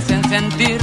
Hacen 0.00 0.24
sentir 0.24 0.78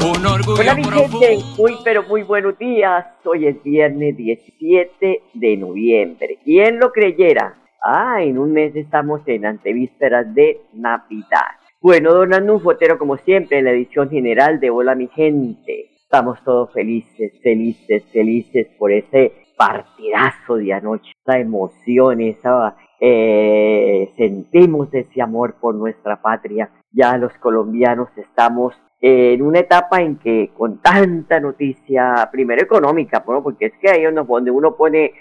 un 0.00 0.24
orgullo 0.24 0.60
Hola 0.60 0.76
mi 0.76 0.84
gente, 0.84 1.38
muy 1.58 1.74
pero 1.82 2.04
muy 2.04 2.22
buenos 2.22 2.56
días. 2.56 3.04
Hoy 3.24 3.48
es 3.48 3.60
viernes 3.64 4.16
17 4.16 5.22
de 5.34 5.56
noviembre. 5.56 6.38
¿Quién 6.44 6.78
lo 6.78 6.92
creyera? 6.92 7.56
Ah, 7.82 8.22
en 8.22 8.38
un 8.38 8.52
mes 8.52 8.76
estamos 8.76 9.22
en 9.26 9.44
antevísperas 9.44 10.32
de 10.36 10.60
Navidad. 10.72 11.50
Bueno, 11.80 12.14
donando 12.14 12.54
un 12.54 12.60
fotero 12.60 12.96
como 12.96 13.16
siempre 13.16 13.58
en 13.58 13.64
la 13.64 13.72
edición 13.72 14.08
general 14.08 14.60
de 14.60 14.70
Hola 14.70 14.94
mi 14.94 15.08
gente. 15.08 15.90
Estamos 16.00 16.38
todos 16.44 16.72
felices, 16.72 17.32
felices, 17.42 18.04
felices 18.12 18.68
por 18.78 18.92
ese 18.92 19.32
partidazo 19.56 20.54
de 20.54 20.74
anoche, 20.74 21.10
esa 21.24 21.40
emoción, 21.40 22.20
esa 22.20 22.76
eh, 23.00 24.12
sentimos 24.16 24.92
ese 24.92 25.22
amor 25.22 25.54
por 25.60 25.74
nuestra 25.74 26.20
patria. 26.20 26.70
Ya 26.92 27.16
los 27.16 27.32
colombianos 27.34 28.08
estamos 28.16 28.74
en 29.00 29.42
una 29.42 29.60
etapa 29.60 30.00
en 30.00 30.16
que 30.16 30.50
con 30.56 30.78
tanta 30.78 31.38
noticia, 31.38 32.28
primero 32.32 32.62
económica, 32.62 33.22
porque 33.24 33.66
es 33.66 33.72
que 33.80 33.90
ahí 33.90 34.04
es 34.04 34.14
donde 34.14 34.50
uno 34.50 34.74
pone, 34.76 35.12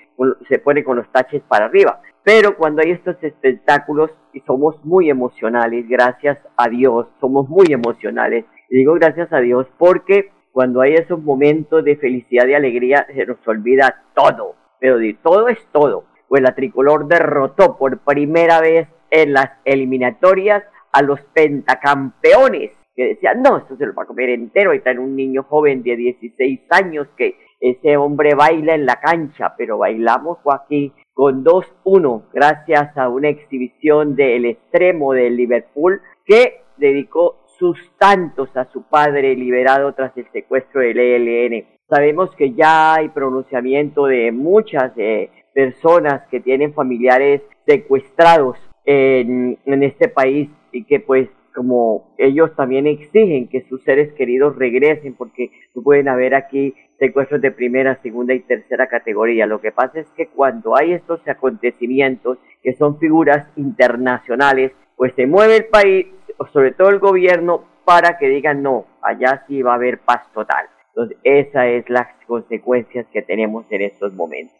se 0.49 0.59
pone 0.59 0.83
con 0.83 0.97
los 0.97 1.11
taches 1.11 1.43
para 1.47 1.65
arriba. 1.65 2.01
Pero 2.23 2.57
cuando 2.57 2.81
hay 2.81 2.91
estos 2.91 3.15
espectáculos 3.23 4.11
y 4.33 4.39
somos 4.41 4.83
muy 4.83 5.09
emocionales, 5.09 5.87
gracias 5.87 6.39
a 6.57 6.67
Dios, 6.69 7.07
somos 7.21 7.47
muy 7.47 7.67
emocionales. 7.69 8.45
Y 8.69 8.77
digo 8.77 8.95
gracias 8.95 9.31
a 9.31 9.39
Dios 9.39 9.67
porque 9.77 10.31
cuando 10.51 10.81
hay 10.81 10.95
esos 10.95 11.21
momentos 11.21 11.83
de 11.83 11.95
felicidad 11.97 12.47
y 12.47 12.55
alegría 12.55 13.05
se 13.13 13.25
nos 13.25 13.37
olvida 13.47 14.03
todo, 14.15 14.55
pero 14.79 14.97
de 14.97 15.13
todo 15.21 15.47
es 15.47 15.59
todo 15.71 16.05
pues 16.27 16.41
la 16.41 16.55
tricolor 16.55 17.07
derrotó 17.07 17.77
por 17.77 17.99
primera 17.99 18.61
vez 18.61 18.87
en 19.09 19.33
las 19.33 19.51
eliminatorias 19.65 20.63
a 20.91 21.01
los 21.01 21.19
pentacampeones, 21.33 22.71
que 22.95 23.09
decían, 23.09 23.41
no, 23.41 23.57
esto 23.57 23.77
se 23.77 23.85
lo 23.85 23.93
va 23.93 24.03
a 24.03 24.07
comer 24.07 24.29
entero, 24.29 24.71
ahí 24.71 24.77
está 24.77 24.91
en 24.91 24.99
un 24.99 25.15
niño 25.15 25.43
joven 25.43 25.83
de 25.83 25.95
16 25.95 26.61
años 26.71 27.07
que 27.15 27.35
ese 27.59 27.97
hombre 27.97 28.35
baila 28.35 28.75
en 28.75 28.85
la 28.85 28.99
cancha, 28.99 29.53
pero 29.57 29.77
bailamos 29.77 30.39
aquí 30.51 30.93
con 31.13 31.43
2-1 31.43 32.23
gracias 32.31 32.95
a 32.97 33.09
una 33.09 33.29
exhibición 33.29 34.15
del 34.15 34.45
extremo 34.45 35.13
del 35.13 35.35
Liverpool 35.35 36.01
que 36.25 36.61
dedicó 36.77 37.43
sus 37.57 37.77
tantos 37.97 38.55
a 38.55 38.65
su 38.65 38.83
padre 38.83 39.35
liberado 39.35 39.93
tras 39.93 40.15
el 40.15 40.27
secuestro 40.31 40.81
del 40.81 40.99
ELN. 40.99 41.65
Sabemos 41.89 42.29
que 42.35 42.53
ya 42.53 42.95
hay 42.95 43.09
pronunciamiento 43.09 44.05
de 44.05 44.31
muchas 44.31 44.91
eh, 44.97 45.31
personas 45.57 46.21
que 46.29 46.39
tienen 46.39 46.71
familiares 46.71 47.41
secuestrados 47.65 48.59
en, 48.85 49.57
este 49.65 50.07
país 50.07 50.49
y 50.71 50.83
que 50.83 50.99
pues 50.99 51.29
como 51.55 52.13
ellos 52.19 52.55
también 52.55 52.85
exigen 52.85 53.47
que 53.47 53.65
sus 53.67 53.81
seres 53.83 54.13
queridos 54.13 54.55
regresen 54.55 55.15
porque 55.15 55.49
pueden 55.83 56.09
haber 56.09 56.35
aquí 56.35 56.75
secuestros 56.99 57.41
de 57.41 57.49
primera, 57.49 57.99
segunda 58.03 58.35
y 58.35 58.41
tercera 58.41 58.85
categoría. 58.85 59.47
Lo 59.47 59.59
que 59.59 59.71
pasa 59.71 59.99
es 59.99 60.07
que 60.11 60.27
cuando 60.27 60.77
hay 60.77 60.93
estos 60.93 61.27
acontecimientos 61.27 62.37
que 62.61 62.73
son 62.73 62.99
figuras 62.99 63.47
internacionales, 63.55 64.73
pues 64.95 65.11
se 65.15 65.25
mueve 65.25 65.55
el 65.57 65.65
país, 65.65 66.05
sobre 66.53 66.71
todo 66.73 66.89
el 66.89 66.99
gobierno, 66.99 67.63
para 67.83 68.19
que 68.19 68.29
digan 68.29 68.61
no, 68.61 68.85
allá 69.01 69.43
sí 69.47 69.63
va 69.63 69.71
a 69.71 69.75
haber 69.77 69.97
paz 69.97 70.21
total. 70.35 70.67
Entonces, 70.89 71.17
esas 71.23 71.65
es 71.65 71.89
las 71.89 72.07
consecuencias 72.27 73.07
que 73.11 73.23
tenemos 73.23 73.65
en 73.71 73.81
estos 73.81 74.13
momentos. 74.13 74.55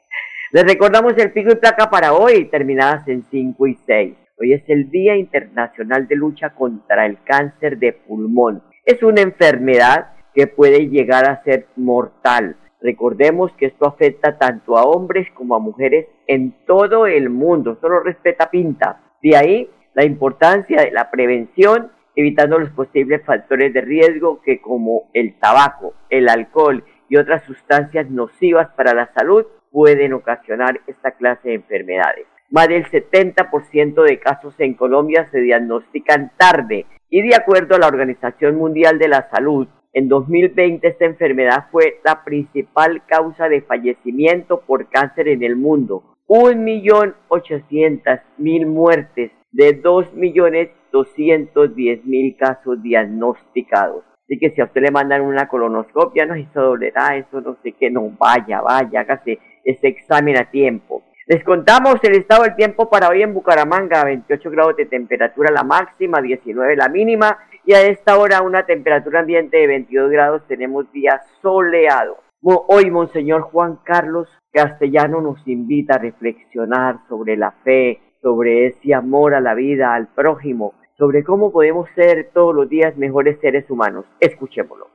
Les 0.52 0.63
recordamos 0.63 1.13
el 1.18 1.34
pico 1.34 1.52
y 1.52 1.56
placa 1.56 1.90
para 1.90 2.13
hoy, 2.13 2.46
terminadas 2.46 3.06
en 3.09 3.25
5 3.30 3.68
y 3.68 3.78
6. 3.85 4.16
Hoy 4.40 4.53
es 4.53 4.63
el 4.69 4.90
Día 4.90 5.18
Internacional 5.18 6.08
de 6.08 6.16
Lucha 6.16 6.52
contra 6.52 7.06
el 7.06 7.22
Cáncer 7.25 7.78
de 7.78 7.91
Pulmón. 7.91 8.63
Es 8.85 9.03
una 9.03 9.19
enfermedad 9.19 10.12
que 10.34 10.47
puede 10.47 10.88
llegar 10.88 11.30
a 11.30 11.44
ser 11.44 11.66
mortal. 11.75 12.56
Recordemos 12.80 13.52
que 13.58 13.66
esto 13.66 13.88
afecta 13.88 14.38
tanto 14.38 14.78
a 14.78 14.84
hombres 14.84 15.28
como 15.34 15.53
a 15.53 15.59
mujeres 15.59 16.08
en 16.28 16.56
todo 16.66 17.08
el 17.08 17.29
mundo. 17.29 17.78
Solo 17.81 18.00
respeta 18.00 18.50
pinta. 18.50 19.02
De 19.22 19.35
ahí 19.35 19.69
la 19.96 20.06
importancia 20.06 20.81
de 20.81 20.91
la 20.91 21.12
prevención, 21.12 21.91
evitando 22.16 22.58
los 22.58 22.69
posibles 22.69 23.22
factores 23.25 23.74
de 23.74 23.81
riesgo 23.81 24.41
que 24.41 24.62
como 24.62 25.09
el 25.14 25.38
tabaco, 25.40 25.94
el 26.09 26.29
alcohol 26.29 26.85
y 27.09 27.18
otras 27.18 27.44
sustancias 27.44 28.09
nocivas 28.09 28.69
para 28.78 28.94
la 28.94 29.12
salud 29.14 29.46
pueden 29.77 30.13
ocasionar 30.13 30.81
esta 30.88 31.11
clase 31.11 31.49
de 31.49 31.53
enfermedades. 31.53 32.25
Más 32.49 32.67
del 32.67 32.85
70% 32.85 34.01
de 34.01 34.19
casos 34.19 34.55
en 34.57 34.73
Colombia 34.73 35.29
se 35.31 35.39
diagnostican 35.39 36.31
tarde 36.35 36.88
y 37.11 37.21
de 37.21 37.35
acuerdo 37.35 37.75
a 37.75 37.77
la 37.77 37.85
Organización 37.85 38.55
Mundial 38.55 38.97
de 38.97 39.07
la 39.07 39.29
Salud, 39.29 39.67
en 39.93 40.07
2020 40.07 40.87
esta 40.87 41.05
enfermedad 41.05 41.66
fue 41.71 41.99
la 42.03 42.23
principal 42.23 43.03
causa 43.05 43.49
de 43.49 43.61
fallecimiento 43.61 44.61
por 44.61 44.89
cáncer 44.89 45.27
en 45.27 45.43
el 45.43 45.55
mundo. 45.55 46.16
1.800.000 46.27 48.66
muertes 48.66 49.29
de 49.51 49.79
2.210.000 49.79 52.35
casos 52.35 52.81
diagnosticados. 52.81 54.03
Así 54.23 54.39
que 54.39 54.49
si 54.49 54.59
a 54.59 54.66
usted 54.66 54.81
le 54.81 54.89
mandan 54.89 55.21
una 55.21 55.47
colonoscopia, 55.47 56.25
no, 56.25 56.33
eso 56.33 56.61
dolerá, 56.61 57.16
eso 57.16 57.41
no 57.41 57.57
sé 57.61 57.73
qué, 57.73 57.91
no, 57.91 58.09
vaya, 58.17 58.59
vaya, 58.59 59.01
hágase 59.01 59.37
ese 59.67 59.89
examen 59.89 60.38
a 60.38 60.50
tiempo. 60.50 61.03
Les 61.28 61.44
contamos 61.44 61.95
el 62.03 62.16
estado 62.16 62.44
del 62.44 62.55
tiempo 62.55 62.89
para 62.89 63.09
hoy 63.09 63.22
en 63.22 63.33
Bucaramanga, 63.33 64.05
28 64.05 64.50
grados 64.50 64.78
de 64.78 64.85
temperatura 64.85 65.51
la 65.51 65.63
máxima, 65.63 66.22
19 66.22 66.78
la 66.78 66.88
mínima, 66.88 67.38
y 67.66 67.73
a 67.73 67.81
esta 67.81 68.17
hora 68.17 68.41
una 68.41 68.66
temperatura 68.66 69.19
ambiente 69.19 69.57
de 69.57 69.67
22 69.67 70.09
grados, 70.09 70.41
tenemos 70.47 70.89
día 70.94 71.22
soleado. 71.41 72.17
Hoy 72.41 72.89
Monseñor 72.89 73.41
Juan 73.41 73.79
Carlos 73.83 74.29
Castellano 74.53 75.19
nos 75.19 75.45
invita 75.45 75.95
a 75.95 75.97
reflexionar 75.97 76.99
sobre 77.09 77.35
la 77.35 77.51
fe, 77.66 77.99
sobre 78.22 78.67
ese 78.67 78.94
amor 78.94 79.34
a 79.34 79.41
la 79.41 79.53
vida, 79.53 79.94
al 79.94 80.07
prójimo, 80.07 80.75
sobre 80.97 81.25
cómo 81.25 81.51
podemos 81.51 81.89
ser 81.94 82.31
todos 82.34 82.55
los 82.55 82.69
días 82.69 82.95
mejores 82.95 83.38
seres 83.41 83.69
humanos. 83.69 84.05
Escuchémoslo. 84.22 84.88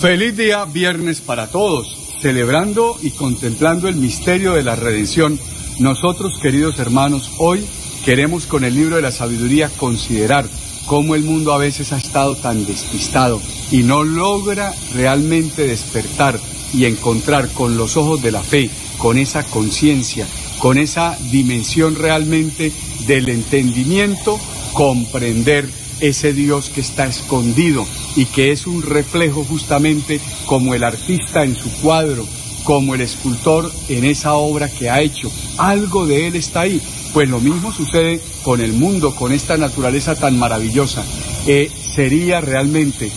Feliz 0.00 0.36
día 0.36 0.64
viernes 0.74 1.20
para 1.20 1.46
todos 1.48 2.01
celebrando 2.22 2.96
y 3.02 3.10
contemplando 3.10 3.88
el 3.88 3.96
misterio 3.96 4.52
de 4.52 4.62
la 4.62 4.76
redención, 4.76 5.40
nosotros, 5.80 6.38
queridos 6.40 6.78
hermanos, 6.78 7.32
hoy 7.38 7.66
queremos 8.04 8.46
con 8.46 8.62
el 8.62 8.76
libro 8.76 8.94
de 8.94 9.02
la 9.02 9.10
sabiduría 9.10 9.68
considerar 9.76 10.48
cómo 10.86 11.16
el 11.16 11.24
mundo 11.24 11.52
a 11.52 11.58
veces 11.58 11.92
ha 11.92 11.98
estado 11.98 12.36
tan 12.36 12.64
despistado 12.64 13.42
y 13.72 13.82
no 13.82 14.04
logra 14.04 14.72
realmente 14.94 15.66
despertar 15.66 16.38
y 16.72 16.84
encontrar 16.84 17.48
con 17.48 17.76
los 17.76 17.96
ojos 17.96 18.22
de 18.22 18.30
la 18.30 18.42
fe, 18.42 18.70
con 18.98 19.18
esa 19.18 19.42
conciencia, 19.42 20.28
con 20.60 20.78
esa 20.78 21.18
dimensión 21.32 21.96
realmente 21.96 22.72
del 23.08 23.28
entendimiento, 23.30 24.38
comprender 24.74 25.68
ese 26.02 26.34
Dios 26.34 26.68
que 26.68 26.82
está 26.82 27.06
escondido 27.06 27.86
y 28.16 28.26
que 28.26 28.52
es 28.52 28.66
un 28.66 28.82
reflejo 28.82 29.44
justamente 29.44 30.20
como 30.44 30.74
el 30.74 30.84
artista 30.84 31.44
en 31.44 31.56
su 31.56 31.70
cuadro, 31.80 32.26
como 32.64 32.94
el 32.94 33.00
escultor 33.00 33.72
en 33.88 34.04
esa 34.04 34.34
obra 34.34 34.68
que 34.68 34.90
ha 34.90 35.00
hecho. 35.00 35.30
Algo 35.56 36.06
de 36.06 36.26
él 36.26 36.36
está 36.36 36.60
ahí. 36.60 36.82
Pues 37.14 37.28
lo 37.28 37.40
mismo 37.40 37.72
sucede 37.72 38.20
con 38.42 38.60
el 38.60 38.72
mundo, 38.72 39.14
con 39.14 39.32
esta 39.32 39.56
naturaleza 39.56 40.14
tan 40.14 40.38
maravillosa. 40.38 41.04
Eh, 41.46 41.70
sería 41.94 42.40
realmente 42.40 43.10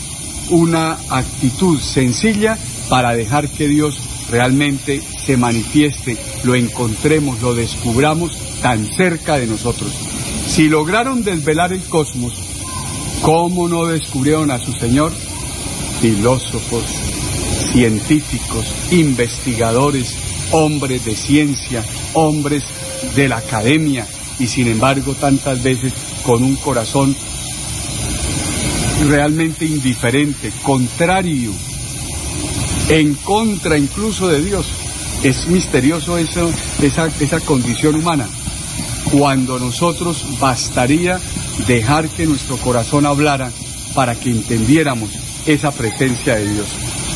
una 0.50 0.98
actitud 1.10 1.80
sencilla 1.80 2.58
para 2.90 3.16
dejar 3.16 3.50
que 3.50 3.68
Dios 3.68 4.00
realmente 4.30 5.02
se 5.26 5.38
manifieste, 5.38 6.18
lo 6.44 6.56
encontremos, 6.56 7.42
lo 7.42 7.56
descubramos 7.56 8.38
tan 8.62 8.86
cerca 8.86 9.38
de 9.38 9.48
nosotros. 9.48 9.92
Si 10.48 10.68
lograron 10.68 11.24
desvelar 11.24 11.74
el 11.74 11.82
cosmos, 11.84 12.34
¿cómo 13.22 13.68
no 13.68 13.86
descubrieron 13.86 14.52
a 14.52 14.60
su 14.60 14.74
Señor? 14.74 15.12
Filósofos, 16.02 16.84
científicos, 17.72 18.66
investigadores, 18.92 20.16
hombres 20.52 21.06
de 21.06 21.16
ciencia, 21.16 21.84
hombres 22.14 22.64
de 23.16 23.28
la 23.28 23.38
academia, 23.38 24.08
y 24.40 24.48
sin 24.48 24.68
embargo 24.68 25.14
tantas 25.14 25.64
veces 25.64 25.94
con 26.24 26.44
un 26.44 26.56
corazón 26.56 27.16
realmente 29.08 29.66
indiferente, 29.66 30.52
contrario, 30.64 31.52
en 32.90 33.14
contra 33.16 33.78
incluso 33.78 34.28
de 34.28 34.42
Dios. 34.42 34.66
Es 35.24 35.48
misterioso 35.48 36.18
esa, 36.18 37.10
esa 37.20 37.40
condición 37.42 37.96
humana. 37.96 38.28
Cuando 39.12 39.60
nosotros 39.60 40.40
bastaría 40.40 41.20
dejar 41.68 42.10
que 42.10 42.26
nuestro 42.26 42.58
corazón 42.58 43.06
hablara 43.06 43.52
para 43.94 44.16
que 44.16 44.30
entendiéramos 44.30 45.10
esa 45.46 45.72
presencia 45.72 46.36
de 46.36 46.54
Dios. 46.54 46.68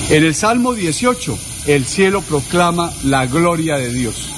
En 0.10 0.24
el 0.24 0.34
Salmo 0.34 0.74
18, 0.74 1.38
el 1.68 1.86
cielo 1.86 2.22
proclama 2.22 2.92
la 3.04 3.26
gloria 3.26 3.78
de 3.78 3.92
Dios. 3.92 4.30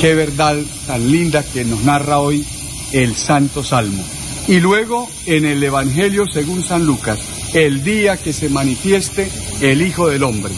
Qué 0.00 0.14
verdad 0.14 0.56
tan 0.86 1.10
linda 1.10 1.42
que 1.42 1.64
nos 1.64 1.82
narra 1.84 2.18
hoy 2.18 2.44
el 2.92 3.14
Santo 3.14 3.62
Salmo. 3.62 4.04
Y 4.48 4.60
luego 4.60 5.08
en 5.26 5.44
el 5.44 5.62
Evangelio 5.62 6.24
según 6.32 6.64
San 6.64 6.84
Lucas, 6.84 7.18
el 7.54 7.82
día 7.84 8.16
que 8.16 8.32
se 8.32 8.48
manifieste 8.48 9.30
el 9.60 9.82
Hijo 9.82 10.08
del 10.08 10.22
Hombre. 10.22 10.54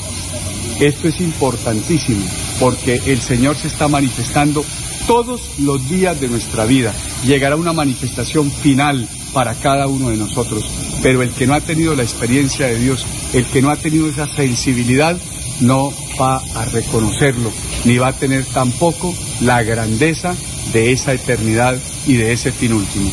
Esto 0.81 1.09
es 1.09 1.21
importantísimo 1.21 2.25
porque 2.59 3.01
el 3.07 3.21
Señor 3.21 3.57
se 3.57 3.69
está 3.69 3.89
manifestando 3.89 4.65
todos 5.07 5.59
los 5.59 5.89
días 5.89 6.21
de 6.21 6.29
nuestra 6.29 6.65
vida. 6.65 6.93
Llegará 7.25 7.57
una 7.57 7.73
manifestación 7.73 8.51
final 8.51 9.09
para 9.33 9.55
cada 9.55 9.87
uno 9.87 10.11
de 10.11 10.17
nosotros. 10.17 10.65
Pero 11.03 11.23
el 11.23 11.31
que 11.31 11.47
no 11.47 11.55
ha 11.55 11.61
tenido 11.61 11.95
la 11.95 12.03
experiencia 12.03 12.67
de 12.67 12.79
Dios, 12.79 13.07
el 13.33 13.45
que 13.47 13.63
no 13.63 13.71
ha 13.71 13.77
tenido 13.77 14.09
esa 14.09 14.27
sensibilidad, 14.35 15.17
no 15.61 15.93
va 16.21 16.37
a 16.55 16.65
reconocerlo, 16.67 17.51
ni 17.85 17.99
va 17.99 18.09
a 18.09 18.13
tener 18.13 18.45
tampoco 18.47 19.15
la 19.41 19.63
grandeza 19.63 20.35
de 20.73 20.93
esa 20.93 21.13
eternidad 21.13 21.79
y 22.07 22.15
de 22.15 22.33
ese 22.33 22.53
fin 22.53 22.73
último. 22.73 23.11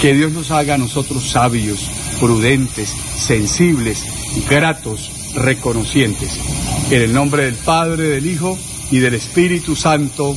Que 0.00 0.14
Dios 0.14 0.32
nos 0.32 0.50
haga 0.50 0.74
a 0.74 0.78
nosotros 0.78 1.30
sabios, 1.30 1.90
prudentes, 2.20 2.94
sensibles, 3.18 4.04
gratos, 4.48 5.10
reconocientes. 5.34 6.38
En 6.90 7.02
el 7.02 7.12
nombre 7.12 7.44
del 7.44 7.54
Padre, 7.54 8.08
del 8.08 8.26
Hijo 8.26 8.58
y 8.90 8.98
del 8.98 9.14
Espíritu 9.14 9.76
Santo. 9.76 10.36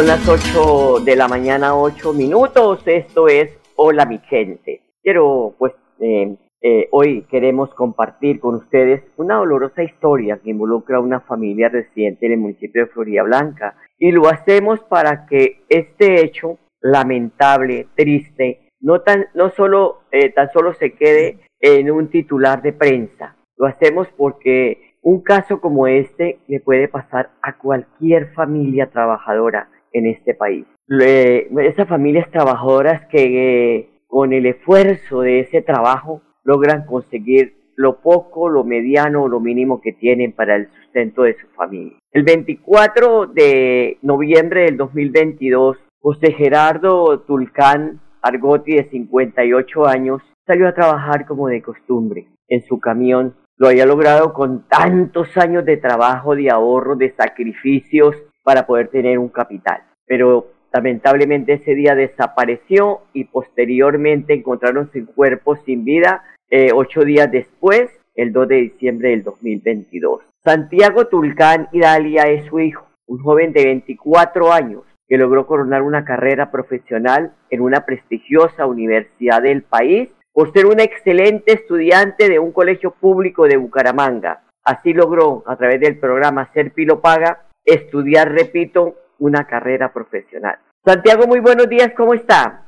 Son 0.00 0.06
las 0.06 0.26
8 0.26 1.00
de 1.04 1.14
la 1.14 1.28
mañana, 1.28 1.76
8 1.76 2.14
minutos. 2.14 2.80
Esto 2.86 3.28
es 3.28 3.50
Hola 3.76 4.06
mi 4.06 4.16
gente. 4.16 4.80
Quiero, 5.02 5.54
pues, 5.58 5.74
eh, 6.00 6.38
eh, 6.62 6.88
hoy 6.90 7.26
queremos 7.30 7.74
compartir 7.74 8.40
con 8.40 8.54
ustedes 8.54 9.02
una 9.18 9.34
dolorosa 9.34 9.82
historia 9.82 10.38
que 10.38 10.48
involucra 10.48 10.96
a 10.96 11.00
una 11.00 11.20
familia 11.20 11.68
residente 11.68 12.24
en 12.24 12.32
el 12.32 12.38
municipio 12.38 12.86
de 12.86 12.90
Florida 12.90 13.24
Blanca. 13.24 13.76
Y 13.98 14.10
lo 14.10 14.26
hacemos 14.26 14.80
para 14.84 15.26
que 15.26 15.64
este 15.68 16.24
hecho 16.24 16.56
lamentable, 16.80 17.88
triste, 17.94 18.70
no, 18.80 19.02
tan, 19.02 19.26
no 19.34 19.50
solo, 19.50 20.04
eh, 20.12 20.30
tan 20.30 20.50
solo 20.50 20.72
se 20.72 20.94
quede 20.94 21.40
en 21.60 21.90
un 21.90 22.08
titular 22.08 22.62
de 22.62 22.72
prensa. 22.72 23.36
Lo 23.58 23.66
hacemos 23.66 24.08
porque 24.16 24.94
un 25.02 25.20
caso 25.20 25.60
como 25.60 25.86
este 25.86 26.38
le 26.48 26.60
puede 26.60 26.88
pasar 26.88 27.32
a 27.42 27.58
cualquier 27.58 28.32
familia 28.32 28.88
trabajadora 28.88 29.68
en 29.92 30.06
este 30.06 30.34
país. 30.34 30.66
esas 30.88 31.88
familias 31.88 32.30
trabajadoras 32.30 33.06
que 33.06 33.88
con 34.06 34.32
el 34.32 34.46
esfuerzo 34.46 35.20
de 35.22 35.40
ese 35.40 35.62
trabajo 35.62 36.22
logran 36.44 36.84
conseguir 36.84 37.60
lo 37.76 38.00
poco, 38.00 38.48
lo 38.48 38.62
mediano 38.64 39.26
lo 39.26 39.40
mínimo 39.40 39.80
que 39.80 39.92
tienen 39.92 40.32
para 40.32 40.56
el 40.56 40.68
sustento 40.70 41.22
de 41.22 41.34
su 41.34 41.46
familia. 41.56 41.96
El 42.12 42.24
24 42.24 43.26
de 43.28 43.98
noviembre 44.02 44.64
del 44.64 44.76
2022, 44.76 45.78
José 46.00 46.32
Gerardo 46.32 47.20
Tulcán 47.20 48.00
Argotti, 48.20 48.74
de 48.74 48.90
58 48.90 49.86
años, 49.86 50.22
salió 50.46 50.68
a 50.68 50.74
trabajar 50.74 51.26
como 51.26 51.48
de 51.48 51.62
costumbre 51.62 52.26
en 52.48 52.62
su 52.62 52.80
camión. 52.80 53.34
Lo 53.56 53.68
había 53.68 53.86
logrado 53.86 54.34
con 54.34 54.66
tantos 54.68 55.36
años 55.38 55.64
de 55.64 55.76
trabajo, 55.76 56.34
de 56.34 56.50
ahorro, 56.50 56.96
de 56.96 57.14
sacrificios 57.14 58.14
para 58.42 58.66
poder 58.66 58.88
tener 58.88 59.18
un 59.18 59.28
capital. 59.28 59.82
Pero 60.06 60.48
lamentablemente 60.72 61.54
ese 61.54 61.74
día 61.74 61.94
desapareció 61.94 63.02
y 63.12 63.24
posteriormente 63.24 64.34
encontraron 64.34 64.90
su 64.92 65.06
cuerpo 65.06 65.56
sin 65.64 65.84
vida 65.84 66.22
eh, 66.50 66.70
ocho 66.74 67.02
días 67.02 67.30
después, 67.30 67.90
el 68.16 68.32
2 68.32 68.48
de 68.48 68.56
diciembre 68.56 69.10
del 69.10 69.22
2022. 69.22 70.22
Santiago 70.42 71.06
Tulcán 71.06 71.68
Dalia 71.72 72.24
es 72.24 72.46
su 72.46 72.58
hijo, 72.58 72.88
un 73.06 73.22
joven 73.22 73.52
de 73.52 73.64
24 73.64 74.52
años 74.52 74.82
que 75.08 75.16
logró 75.16 75.46
coronar 75.46 75.82
una 75.82 76.04
carrera 76.04 76.50
profesional 76.50 77.32
en 77.50 77.60
una 77.60 77.84
prestigiosa 77.84 78.66
universidad 78.66 79.42
del 79.42 79.62
país 79.62 80.08
por 80.32 80.52
ser 80.52 80.66
un 80.66 80.80
excelente 80.80 81.52
estudiante 81.52 82.28
de 82.28 82.38
un 82.38 82.52
colegio 82.52 82.92
público 82.92 83.46
de 83.46 83.56
Bucaramanga. 83.56 84.42
Así 84.64 84.92
logró, 84.92 85.42
a 85.46 85.56
través 85.56 85.80
del 85.80 85.98
programa 85.98 86.50
Ser 86.52 86.72
Pilo 86.72 87.00
Paga, 87.00 87.42
estudiar, 87.64 88.30
repito, 88.32 88.96
una 89.18 89.46
carrera 89.46 89.92
profesional. 89.92 90.58
Santiago, 90.84 91.26
muy 91.26 91.40
buenos 91.40 91.68
días, 91.68 91.92
¿cómo 91.96 92.14
está? 92.14 92.66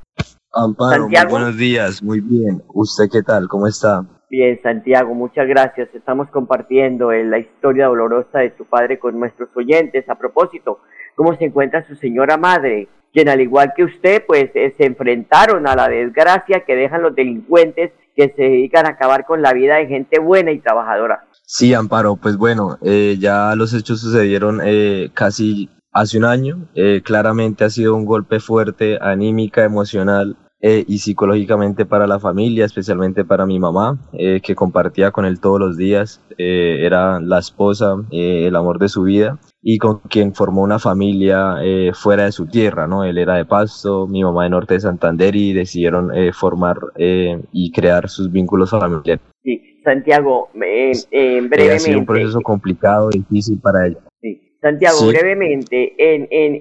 Amparo, 0.54 1.08
muy 1.08 1.30
buenos 1.30 1.56
días, 1.56 2.02
muy 2.02 2.20
bien. 2.20 2.62
¿Usted 2.75 3.04
qué 3.11 3.22
tal? 3.22 3.49
¿Cómo 3.49 3.66
está? 3.66 4.04
Bien, 4.28 4.61
Santiago, 4.62 5.14
muchas 5.14 5.46
gracias. 5.46 5.88
Estamos 5.94 6.28
compartiendo 6.30 7.11
la 7.12 7.38
historia 7.38 7.87
dolorosa 7.87 8.40
de 8.40 8.54
su 8.56 8.64
padre 8.64 8.99
con 8.99 9.18
nuestros 9.18 9.49
oyentes. 9.54 10.08
A 10.08 10.14
propósito, 10.14 10.80
¿cómo 11.14 11.34
se 11.37 11.44
encuentra 11.44 11.87
su 11.87 11.94
señora 11.96 12.37
madre? 12.37 12.88
Quien 13.12 13.28
al 13.28 13.40
igual 13.42 13.73
que 13.76 13.85
usted, 13.85 14.25
pues 14.26 14.50
eh, 14.54 14.75
se 14.76 14.87
enfrentaron 14.87 15.66
a 15.66 15.76
la 15.76 15.88
desgracia 15.88 16.64
que 16.64 16.75
dejan 16.75 17.02
los 17.02 17.14
delincuentes 17.14 17.92
que 18.16 18.33
se 18.35 18.42
dedican 18.42 18.87
a 18.87 18.90
acabar 18.90 19.26
con 19.26 19.42
la 19.42 19.52
vida 19.52 19.76
de 19.76 19.87
gente 19.87 20.19
buena 20.19 20.50
y 20.50 20.61
trabajadora. 20.61 21.26
Sí, 21.45 21.75
Amparo, 21.75 22.16
pues 22.16 22.37
bueno, 22.37 22.78
eh, 22.83 23.16
ya 23.19 23.54
los 23.54 23.75
hechos 23.75 24.00
sucedieron 24.00 24.61
eh, 24.64 25.11
casi 25.12 25.69
hace 25.92 26.16
un 26.19 26.25
año. 26.25 26.69
Claramente 27.04 27.64
ha 27.64 27.71
sido 27.71 27.95
un 27.95 28.07
golpe 28.07 28.40
fuerte, 28.40 28.99
anímica, 29.00 29.64
emocional 29.64 30.37
y 30.62 30.99
psicológicamente 30.99 31.85
para 31.85 32.07
la 32.07 32.19
familia, 32.19 32.64
especialmente 32.64 33.25
para 33.26 33.45
mi 33.45 33.59
mamá, 33.59 33.99
que 34.12 34.54
compartía 34.54 35.11
con 35.11 35.26
él 35.26 35.38
todos 35.38 35.61
los 35.61 35.76
días. 35.76 36.23
era 36.38 37.21
la 37.21 37.38
esposa, 37.38 37.97
el 38.11 38.57
amor 38.57 38.78
de 38.78 38.88
su 38.88 39.02
vida 39.02 39.38
y 39.62 39.78
con 39.78 40.00
quien 40.00 40.35
formó 40.35 40.62
una 40.62 40.78
familia 40.78 41.57
fuera 41.95 42.25
de 42.25 42.33
su 42.33 42.47
tierra, 42.47 42.87
¿no? 42.87 43.04
Él 43.04 43.16
era 43.16 43.37
de 43.37 43.45
Pasto, 43.45 44.07
mi 44.09 44.25
mamá 44.25 44.45
de 44.45 44.50
Norte 44.50 44.75
de 44.75 44.81
Santander 44.81 45.37
y 45.37 45.52
decidieron 45.52 46.11
formar 46.33 46.76
y 46.97 47.71
crear 47.73 48.09
sus 48.09 48.31
vínculos 48.31 48.71
familiares. 48.71 49.23
Sí, 49.45 49.61
Santiago, 49.85 50.49
en 50.54 51.49
brevemente. 51.49 51.73
Ha 51.73 51.78
sido 51.78 51.99
un 52.00 52.07
proceso 52.07 52.40
complicado, 52.40 53.11
difícil 53.11 53.61
para 53.61 53.87
ella. 53.87 53.99
Sí. 54.62 54.69
Santiago, 54.69 55.07
brevemente, 55.09 55.95
en, 55.99 56.28
en, 56.31 56.59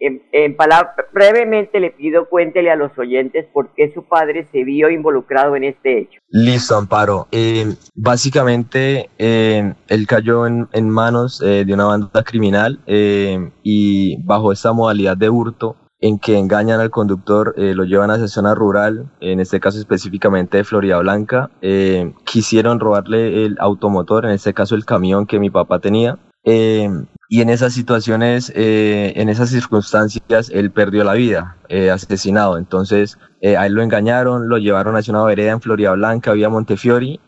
en, 0.00 0.22
en 0.32 0.56
palabras, 0.56 0.94
brevemente 1.12 1.80
le 1.80 1.90
pido 1.90 2.28
cuéntele 2.28 2.70
a 2.70 2.76
los 2.76 2.96
oyentes 2.98 3.46
por 3.52 3.72
qué 3.74 3.90
su 3.94 4.04
padre 4.04 4.46
se 4.52 4.64
vio 4.64 4.90
involucrado 4.90 5.56
en 5.56 5.64
este 5.64 6.00
hecho. 6.00 6.20
Listo, 6.28 6.76
Amparo. 6.76 7.26
Eh, 7.32 7.74
básicamente, 7.94 9.08
eh, 9.18 9.72
él 9.88 10.06
cayó 10.06 10.46
en, 10.46 10.90
manos 10.90 11.42
eh, 11.42 11.64
de 11.64 11.72
una 11.72 11.86
banda 11.86 12.22
criminal 12.22 12.80
y 12.86 14.22
bajo 14.24 14.52
esta 14.52 14.72
modalidad 14.72 15.16
de 15.16 15.30
hurto 15.30 15.76
en 16.00 16.18
que 16.18 16.38
engañan 16.38 16.80
al 16.80 16.90
conductor, 16.90 17.54
eh, 17.56 17.74
lo 17.74 17.84
llevan 17.84 18.10
a 18.10 18.16
esa 18.16 18.28
zona 18.28 18.54
rural, 18.54 19.10
en 19.20 19.40
este 19.40 19.58
caso 19.58 19.78
específicamente 19.78 20.58
de 20.58 20.64
Florida 20.64 20.98
Blanca, 20.98 21.50
eh, 21.60 22.12
quisieron 22.24 22.78
robarle 22.78 23.44
el 23.44 23.56
automotor, 23.58 24.24
en 24.24 24.32
este 24.32 24.54
caso 24.54 24.74
el 24.74 24.84
camión 24.84 25.26
que 25.26 25.40
mi 25.40 25.50
papá 25.50 25.80
tenía, 25.80 26.18
eh, 26.44 26.88
y 27.28 27.42
en 27.42 27.50
esas 27.50 27.74
situaciones, 27.74 28.52
en 28.54 29.28
esas 29.28 29.50
circunstancias, 29.50 30.50
él 30.50 30.70
perdió 30.70 31.04
la 31.04 31.14
vida, 31.14 31.56
asesinado. 31.92 32.56
Entonces, 32.56 33.18
a 33.42 33.66
él 33.66 33.74
lo 33.74 33.82
engañaron, 33.82 34.48
lo 34.48 34.56
llevaron 34.56 34.96
a 34.96 35.00
una 35.08 35.24
vereda 35.24 35.52
en 35.52 35.60
Florida 35.60 35.92
Blanca, 35.92 36.32
vía 36.32 36.48
Montefiori, 36.48 37.20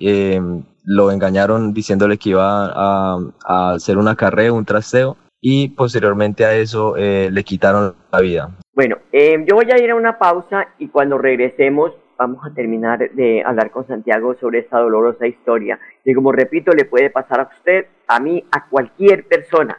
lo 0.84 1.10
engañaron 1.10 1.74
diciéndole 1.74 2.16
que 2.16 2.30
iba 2.30 2.72
a, 2.74 3.74
hacer 3.74 3.98
una 3.98 4.16
carrera, 4.16 4.54
un 4.54 4.64
trasteo, 4.64 5.18
y 5.40 5.68
posteriormente 5.68 6.46
a 6.46 6.54
eso 6.54 6.96
le 6.96 7.44
quitaron 7.44 7.94
la 8.10 8.20
vida. 8.20 8.50
Bueno, 8.80 8.96
eh, 9.12 9.44
yo 9.46 9.56
voy 9.56 9.70
a 9.70 9.78
ir 9.78 9.90
a 9.90 9.94
una 9.94 10.18
pausa 10.18 10.68
y 10.78 10.88
cuando 10.88 11.18
regresemos 11.18 11.92
vamos 12.16 12.42
a 12.46 12.54
terminar 12.54 13.10
de 13.12 13.42
hablar 13.44 13.70
con 13.70 13.86
Santiago 13.86 14.34
sobre 14.40 14.60
esta 14.60 14.78
dolorosa 14.78 15.26
historia. 15.26 15.78
Y 16.02 16.14
como 16.14 16.32
repito, 16.32 16.72
le 16.72 16.86
puede 16.86 17.10
pasar 17.10 17.40
a 17.40 17.50
usted, 17.54 17.86
a 18.08 18.20
mí, 18.20 18.42
a 18.52 18.68
cualquier 18.68 19.26
persona, 19.26 19.78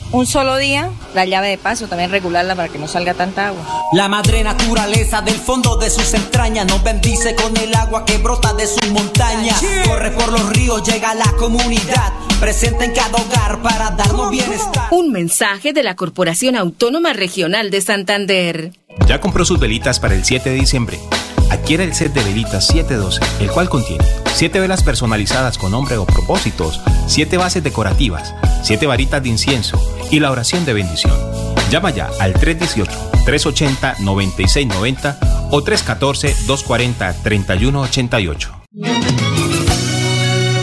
un 0.11 0.25
solo 0.25 0.57
día, 0.57 0.89
la 1.13 1.25
llave 1.25 1.49
de 1.49 1.57
paso, 1.57 1.87
también 1.87 2.11
regularla 2.11 2.55
para 2.55 2.69
que 2.69 2.77
no 2.77 2.87
salga 2.87 3.13
tanta 3.13 3.47
agua. 3.47 3.85
La 3.93 4.07
madre 4.07 4.43
naturaleza 4.43 5.21
del 5.21 5.35
fondo 5.35 5.77
de 5.77 5.89
sus 5.89 6.13
entrañas 6.13 6.65
nos 6.67 6.83
bendice 6.83 7.35
con 7.35 7.55
el 7.57 7.73
agua 7.75 8.05
que 8.05 8.17
brota 8.17 8.53
de 8.53 8.67
sus 8.67 8.89
montañas. 8.91 9.61
Corre 9.85 10.11
por 10.11 10.31
los 10.31 10.49
ríos, 10.49 10.83
llega 10.83 11.11
a 11.11 11.15
la 11.15 11.31
comunidad, 11.37 12.13
presente 12.39 12.85
en 12.85 12.93
cada 12.93 13.17
hogar 13.17 13.61
para 13.61 13.91
darnos 13.91 14.31
bienestar. 14.31 14.87
Un 14.91 15.11
mensaje 15.11 15.73
de 15.73 15.83
la 15.83 15.95
Corporación 15.95 16.55
Autónoma 16.55 17.13
Regional 17.13 17.71
de 17.71 17.81
Santander. 17.81 18.73
Ya 19.07 19.21
compró 19.21 19.45
sus 19.45 19.59
velitas 19.59 19.99
para 19.99 20.15
el 20.15 20.25
7 20.25 20.49
de 20.49 20.55
diciembre. 20.55 20.99
Adquiere 21.51 21.83
el 21.83 21.93
set 21.93 22.13
de 22.13 22.23
velitas 22.23 22.65
712, 22.67 23.43
el 23.43 23.51
cual 23.51 23.67
contiene 23.67 24.05
7 24.33 24.61
velas 24.61 24.83
personalizadas 24.83 25.57
con 25.57 25.71
nombre 25.71 25.97
o 25.97 26.05
propósitos, 26.05 26.79
7 27.07 27.35
bases 27.35 27.61
decorativas, 27.61 28.33
7 28.63 28.87
varitas 28.87 29.21
de 29.21 29.27
incienso 29.27 29.77
y 30.09 30.21
la 30.21 30.31
oración 30.31 30.63
de 30.63 30.71
bendición. 30.71 31.11
Llama 31.69 31.89
ya 31.89 32.09
al 32.21 32.35
318-380-9690 32.35 35.17
o 35.51 35.61
314-240-3188. 35.61 38.47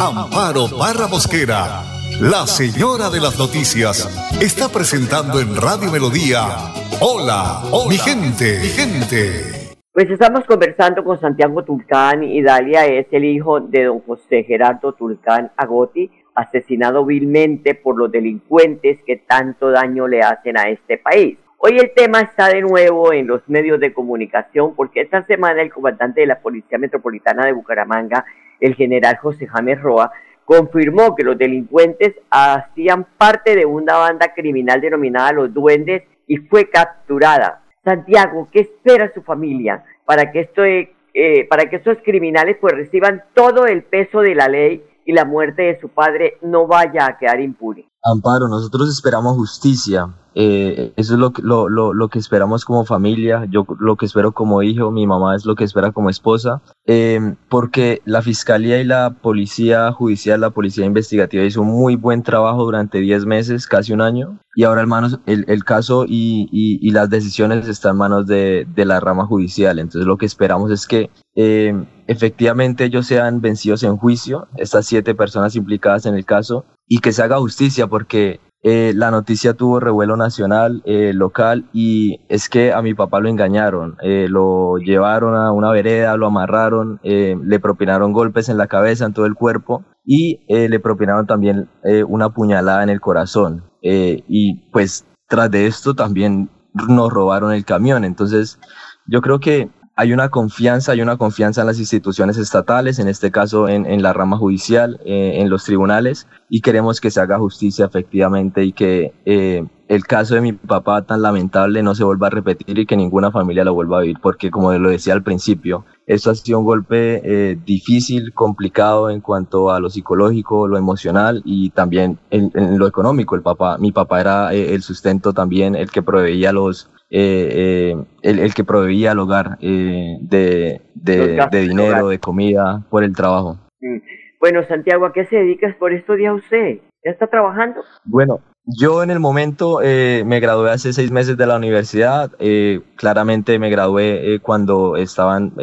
Amparo 0.01 0.69
Barra 0.69 1.07
Mosquera, 1.07 1.85
la 2.19 2.47
señora 2.47 3.11
de 3.11 3.21
las 3.21 3.39
noticias, 3.39 4.09
está 4.41 4.71
presentando 4.71 5.39
en 5.39 5.55
Radio 5.55 5.93
Melodía. 5.93 6.73
Hola, 7.01 7.61
hola 7.71 7.91
mi 7.91 7.99
gente, 7.99 8.59
mi 8.61 8.69
gente. 8.69 9.58
Pues 9.99 10.11
estamos 10.11 10.45
conversando 10.45 11.03
con 11.03 11.19
Santiago 11.19 11.65
Tulcán 11.65 12.23
y 12.23 12.41
Dalia 12.41 12.87
es 12.87 13.09
el 13.11 13.25
hijo 13.25 13.59
de 13.59 13.83
don 13.83 13.99
José 14.03 14.45
Gerardo 14.45 14.93
Tulcán 14.93 15.51
Agoti, 15.57 16.09
asesinado 16.37 17.05
vilmente 17.05 17.75
por 17.75 17.99
los 17.99 18.09
delincuentes 18.13 19.01
que 19.05 19.17
tanto 19.17 19.73
daño 19.73 20.07
le 20.07 20.23
hacen 20.23 20.57
a 20.57 20.69
este 20.69 20.99
país. 20.99 21.37
Hoy 21.57 21.79
el 21.79 21.91
tema 21.97 22.21
está 22.21 22.47
de 22.47 22.61
nuevo 22.61 23.13
en 23.13 23.27
los 23.27 23.43
medios 23.49 23.81
de 23.81 23.93
comunicación 23.93 24.77
porque 24.77 25.01
esta 25.01 25.27
semana 25.27 25.63
el 25.63 25.73
comandante 25.73 26.21
de 26.21 26.29
la 26.29 26.39
Policía 26.39 26.79
Metropolitana 26.79 27.45
de 27.45 27.53
Bucaramanga, 27.55 28.25
el 28.61 28.77
general 28.77 29.17
José 29.17 29.49
James 29.49 29.83
Roa, 29.83 30.13
confirmó 30.45 31.17
que 31.17 31.25
los 31.25 31.37
delincuentes 31.37 32.15
hacían 32.31 33.05
parte 33.19 33.57
de 33.57 33.67
una 33.67 33.97
banda 33.97 34.33
criminal 34.33 34.81
denominada 34.81 35.33
Los 35.33 35.53
Duendes 35.53 36.05
y 36.29 36.37
fue 36.37 36.71
capturada. 36.71 37.65
Santiago, 37.89 38.49
¿qué 38.53 38.61
espera 38.61 39.11
su 39.15 39.23
familia 39.23 39.83
para 40.05 40.31
que 40.31 40.41
esto, 40.41 40.63
eh, 40.63 41.47
para 41.49 41.71
que 41.71 41.77
estos 41.77 41.97
criminales 42.05 42.59
pues 42.61 42.75
reciban 42.75 43.23
todo 43.35 43.67
el 43.67 43.83
peso 43.83 44.21
de 44.21 44.35
la 44.35 44.49
ley 44.49 44.83
y 45.07 45.13
la 45.13 45.25
muerte 45.25 45.63
de 45.63 45.81
su 45.81 45.89
padre 45.89 46.37
no 46.43 46.67
vaya 46.67 47.07
a 47.07 47.17
quedar 47.17 47.41
impune? 47.41 47.89
Amparo, 48.05 48.47
nosotros 48.47 48.91
esperamos 48.91 49.37
justicia. 49.37 50.07
Eh, 50.41 50.93
eso 50.95 51.15
es 51.15 51.19
lo, 51.19 51.33
lo, 51.43 51.69
lo, 51.69 51.93
lo, 51.93 52.09
que 52.09 52.21
esperamos 52.21 52.65
como 52.65 52.85
familia, 52.85 53.45
yo 53.51 53.67
lo 53.81 53.97
que 53.97 54.07
espero 54.07 54.31
como 54.31 54.63
hijo, 54.63 54.93
mi 54.93 55.05
mamá 55.05 55.35
es 55.35 55.45
lo 55.45 55.57
que 55.57 55.65
espera 55.65 55.91
como 55.91 56.11
esposa, 56.11 56.63
eh, 56.87 57.35
porque 57.49 58.03
la 58.05 58.23
fiscalía 58.23 58.81
y 58.81 58.85
la 58.85 59.11
policía 59.21 59.91
judicial, 59.91 60.41
la 60.41 60.51
policía 60.51 60.87
investigativa 60.87 61.43
hizo 61.43 61.63
un 61.63 61.71
muy 61.71 61.97
buen 61.97 62.23
trabajo 62.23 62.63
durante 62.63 63.01
10 63.01 63.27
meses, 63.27 63.67
casi 63.67 63.93
un 63.93 64.01
año, 64.01 64.39
y 64.55 64.63
ahora 64.63 64.83
hermanos, 64.83 65.19
el, 65.27 65.45
el 65.49 65.65
caso 65.65 66.05
y, 66.07 66.49
y, 66.53 66.79
y, 66.87 66.93
las 66.93 67.11
decisiones 67.11 67.67
están 67.67 67.95
en 67.95 67.99
manos 67.99 68.27
de, 68.29 68.65
de, 68.73 68.85
la 68.85 69.01
rama 69.01 69.27
judicial. 69.27 69.81
Entonces 69.81 70.07
lo 70.07 70.19
que 70.19 70.27
esperamos 70.27 70.71
es 70.71 70.87
que 70.87 71.11
eh, 71.35 71.75
efectivamente 72.07 72.85
ellos 72.85 73.09
sean 73.09 73.41
vencidos 73.41 73.83
en 73.83 73.97
juicio, 73.97 74.47
estas 74.57 74.87
siete 74.87 75.17
personas 75.17 75.57
implicadas 75.57 76.07
en 76.07 76.15
el 76.15 76.25
caso, 76.25 76.65
y 76.87 77.01
que 77.01 77.13
se 77.13 77.23
haga 77.23 77.39
justicia 77.39 77.89
porque 77.89 78.41
eh, 78.63 78.93
la 78.95 79.11
noticia 79.11 79.55
tuvo 79.55 79.79
revuelo 79.79 80.17
nacional, 80.17 80.83
eh, 80.85 81.13
local, 81.15 81.69
y 81.73 82.21
es 82.29 82.49
que 82.49 82.73
a 82.73 82.83
mi 82.83 82.95
papá 82.95 83.21
lo 83.21 83.29
engañaron, 83.29 83.97
eh, 84.03 84.27
lo 84.29 84.79
llevaron 84.79 85.37
a 85.37 85.53
una 85.53 85.71
vereda, 85.71 86.17
lo 86.17 86.27
amarraron, 86.27 87.01
le 87.03 87.61
propinaron 87.61 88.13
golpes 88.13 88.49
en 88.49 88.59
la 88.59 88.67
cabeza, 88.67 89.07
en 89.07 89.13
todo 89.13 89.27
el 89.27 89.35
cuerpo, 89.35 89.85
y 90.05 90.41
le 90.49 90.81
propinaron 90.81 91.27
también 91.27 91.69
una 92.09 92.31
puñalada 92.31 92.83
en 92.83 92.89
el 92.91 93.01
corazón. 93.01 93.65
y 93.81 94.71
pues 94.73 95.07
tras 95.29 95.51
de 95.51 95.67
esto 95.67 95.95
también 95.95 96.51
nos 96.89 97.13
robaron 97.13 97.53
el 97.53 97.65
camión. 97.65 98.05
Entonces 98.05 98.59
yo 99.07 99.21
creo 99.21 99.41
que 99.41 99.71
hay 99.99 100.13
una 100.13 100.29
confianza, 100.29 100.93
hay 100.93 101.03
una 101.03 101.17
confianza 101.17 101.63
en 101.63 101.67
las 101.67 101.81
instituciones 101.81 102.39
estatales, 102.39 103.01
en 103.01 103.09
este 103.09 103.33
caso 103.33 103.69
en, 103.69 103.85
en 103.85 104.01
la 104.01 104.13
rama 104.13 104.37
judicial, 104.37 105.01
eh, 105.05 105.41
en 105.41 105.51
los 105.51 105.65
tribunales, 105.65 106.29
y 106.49 106.61
queremos 106.61 107.01
que 107.01 107.11
se 107.11 107.21
haga 107.21 107.41
justicia 107.41 107.87
efectivamente 107.87 108.63
y 108.63 108.73
que 108.73 109.13
eh, 109.25 109.67
el 109.89 110.05
caso 110.07 110.37
de 110.37 110.41
mi 110.41 110.53
papá 110.53 111.03
tan 111.03 111.21
lamentable 111.21 111.83
no 111.83 111.97
se 111.97 112.05
vuelva 112.05 112.29
a 112.29 112.31
repetir 112.31 112.79
y 112.79 112.87
que 112.87 112.97
ninguna 112.97 113.33
familia 113.33 113.65
lo 113.65 113.75
vuelva 113.75 113.99
a 113.99 114.03
vivir, 114.03 114.19
porque 114.23 114.53
como 114.53 114.73
lo 114.73 114.89
decía 114.89 115.15
al 115.15 115.25
principio, 115.25 115.85
esto 116.07 116.31
ha 116.31 116.37
sido 116.37 116.61
un 116.61 116.65
golpe 116.65 117.21
eh, 117.25 117.59
difícil, 117.67 118.33
complicado 118.35 119.11
en 119.11 119.21
cuanto 119.21 119.73
a 119.73 119.81
lo 119.81 119.91
psicológico, 119.91 120.69
lo 120.69 120.79
emocional 120.79 121.43
y 121.45 121.71
también 121.71 122.21
en, 122.31 122.53
en 122.55 122.79
lo 122.79 122.87
económico. 122.87 123.35
El 123.35 123.43
papá, 123.43 123.79
mi 123.79 123.91
papá 123.91 124.21
era 124.21 124.55
el 124.55 124.81
sustento 124.83 125.33
también, 125.33 125.75
el 125.75 125.91
que 125.91 126.03
proveía 126.03 126.53
los, 126.53 126.89
eh, 127.11 127.93
eh, 127.93 128.05
el, 128.23 128.39
el, 128.39 128.55
que 128.55 128.65
proveía 128.65 129.13
al 129.13 129.19
hogar 129.19 129.59
eh, 129.61 130.19
de, 130.21 130.83
de, 130.95 131.47
de, 131.51 131.61
dinero, 131.63 132.09
de 132.09 132.19
comida, 132.19 132.85
por 132.91 133.05
el 133.05 133.15
trabajo. 133.15 133.59
Mm. 133.81 133.99
Bueno, 134.41 134.63
Santiago, 134.69 135.07
¿a 135.07 135.13
qué 135.13 135.25
se 135.27 135.37
dedicas 135.37 135.75
por 135.77 135.93
estos 135.93 136.17
días 136.17 136.35
usted? 136.35 136.79
¿Ya 137.05 137.11
está 137.11 137.27
trabajando? 137.27 137.81
Bueno, 138.05 138.41
yo 138.65 139.03
en 139.03 139.11
el 139.11 139.19
momento 139.19 139.81
eh, 139.83 140.23
me 140.27 140.39
gradué 140.39 140.71
hace 140.71 140.93
seis 140.93 141.11
meses 141.11 141.37
de 141.37 141.47
la 141.47 141.57
universidad. 141.57 142.31
Eh, 142.39 142.81
claramente 142.97 143.59
me 143.59 143.71
gradué 143.71 144.35
eh, 144.35 144.41
cuando 144.41 144.97
estaban, 144.97 145.55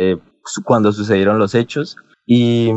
cuando 0.65 0.91
sucedieron 0.91 1.39
los 1.39 1.55
hechos. 1.55 1.95
Y, 2.25 2.71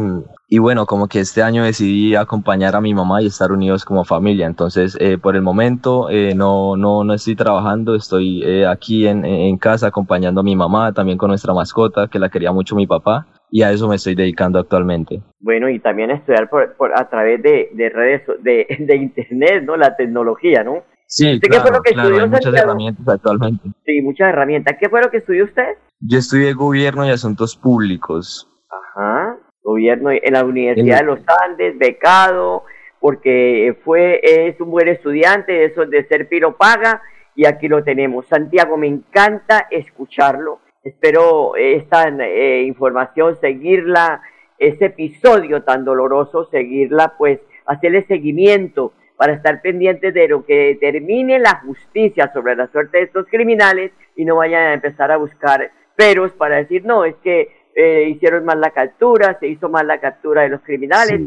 y, 0.48 0.58
bueno, 0.58 0.84
como 0.84 1.08
que 1.08 1.20
este 1.20 1.42
año 1.42 1.64
decidí 1.64 2.14
acompañar 2.14 2.76
a 2.76 2.80
mi 2.80 2.92
mamá 2.92 3.22
y 3.22 3.26
estar 3.26 3.50
unidos 3.50 3.84
como 3.84 4.04
familia. 4.04 4.46
Entonces, 4.46 4.98
por 5.22 5.36
el 5.36 5.42
momento 5.42 6.08
no, 6.34 6.76
no, 6.76 7.04
no 7.04 7.14
estoy 7.14 7.34
trabajando, 7.34 7.94
estoy 7.94 8.64
aquí 8.64 9.06
en, 9.06 9.24
en 9.24 9.56
casa 9.56 9.86
acompañando 9.86 10.42
a 10.42 10.44
mi 10.44 10.54
mamá, 10.54 10.92
también 10.92 11.16
con 11.16 11.28
nuestra 11.28 11.54
mascota, 11.54 12.08
que 12.08 12.18
la 12.18 12.28
quería 12.28 12.52
mucho 12.52 12.76
mi 12.76 12.86
papá 12.86 13.26
y 13.50 13.62
a 13.62 13.70
eso 13.70 13.88
me 13.88 13.96
estoy 13.96 14.14
dedicando 14.14 14.58
actualmente. 14.58 15.22
Bueno, 15.40 15.68
y 15.68 15.78
también 15.78 16.10
estudiar 16.10 16.48
por, 16.48 16.74
por 16.76 16.98
a 16.98 17.08
través 17.08 17.42
de, 17.42 17.70
de 17.72 17.88
redes, 17.88 18.22
de, 18.42 18.66
de, 18.80 18.96
internet, 18.96 19.64
¿no? 19.64 19.76
La 19.76 19.96
tecnología, 19.96 20.62
¿no? 20.64 20.82
Sí, 21.06 21.40
claro, 21.40 21.40
qué 21.40 21.60
fue 21.60 21.70
lo 21.70 21.82
que 21.82 21.92
claro, 21.92 22.08
estudió 22.08 22.24
hay 22.24 22.30
muchas 22.30 22.54
herramientas 22.54 23.08
actualmente. 23.08 23.68
Sí, 23.86 24.02
muchas 24.02 24.28
herramientas. 24.28 24.76
¿Qué 24.78 24.88
fue 24.90 25.00
lo 25.00 25.10
que 25.10 25.18
estudió 25.18 25.44
usted? 25.44 25.76
Yo 26.00 26.18
estudié 26.18 26.52
Gobierno 26.52 27.06
y 27.06 27.10
Asuntos 27.10 27.56
Públicos. 27.56 28.46
Gobierno 29.78 30.10
en 30.10 30.32
la 30.32 30.44
Universidad 30.44 31.00
de 31.00 31.06
los 31.06 31.20
Andes, 31.44 31.78
becado, 31.78 32.64
porque 33.00 33.76
fue, 33.84 34.20
es 34.22 34.60
un 34.60 34.70
buen 34.70 34.88
estudiante, 34.88 35.64
eso 35.64 35.86
de 35.86 36.04
ser 36.04 36.28
piro 36.28 36.56
paga, 36.56 37.02
y 37.34 37.46
aquí 37.46 37.68
lo 37.68 37.84
tenemos. 37.84 38.26
Santiago, 38.26 38.76
me 38.76 38.88
encanta 38.88 39.68
escucharlo 39.70 40.60
Espero 40.88 41.56
esta 41.56 42.08
eh, 42.08 42.62
información 42.62 43.36
seguirla, 43.40 44.22
ese 44.58 44.86
episodio 44.86 45.62
tan 45.62 45.84
doloroso, 45.84 46.48
seguirla, 46.50 47.14
pues 47.18 47.40
hacerle 47.66 48.04
seguimiento 48.06 48.92
para 49.16 49.34
estar 49.34 49.60
pendientes 49.60 50.14
de 50.14 50.28
lo 50.28 50.46
que 50.46 50.78
determine 50.80 51.40
la 51.40 51.56
justicia 51.56 52.32
sobre 52.32 52.54
la 52.54 52.68
suerte 52.68 52.98
de 52.98 53.04
estos 53.04 53.26
criminales 53.26 53.90
y 54.16 54.24
no 54.24 54.36
vayan 54.36 54.62
a 54.62 54.74
empezar 54.74 55.10
a 55.10 55.16
buscar 55.16 55.72
peros 55.96 56.32
para 56.32 56.56
decir, 56.56 56.84
no, 56.84 57.04
es 57.04 57.16
que 57.16 57.50
eh, 57.80 58.08
hicieron 58.08 58.44
mal 58.44 58.60
la 58.60 58.72
captura, 58.72 59.38
se 59.38 59.46
hizo 59.46 59.68
mal 59.68 59.86
la 59.86 60.00
captura 60.00 60.42
de 60.42 60.48
los 60.48 60.60
criminales, 60.62 61.20
sí. 61.20 61.26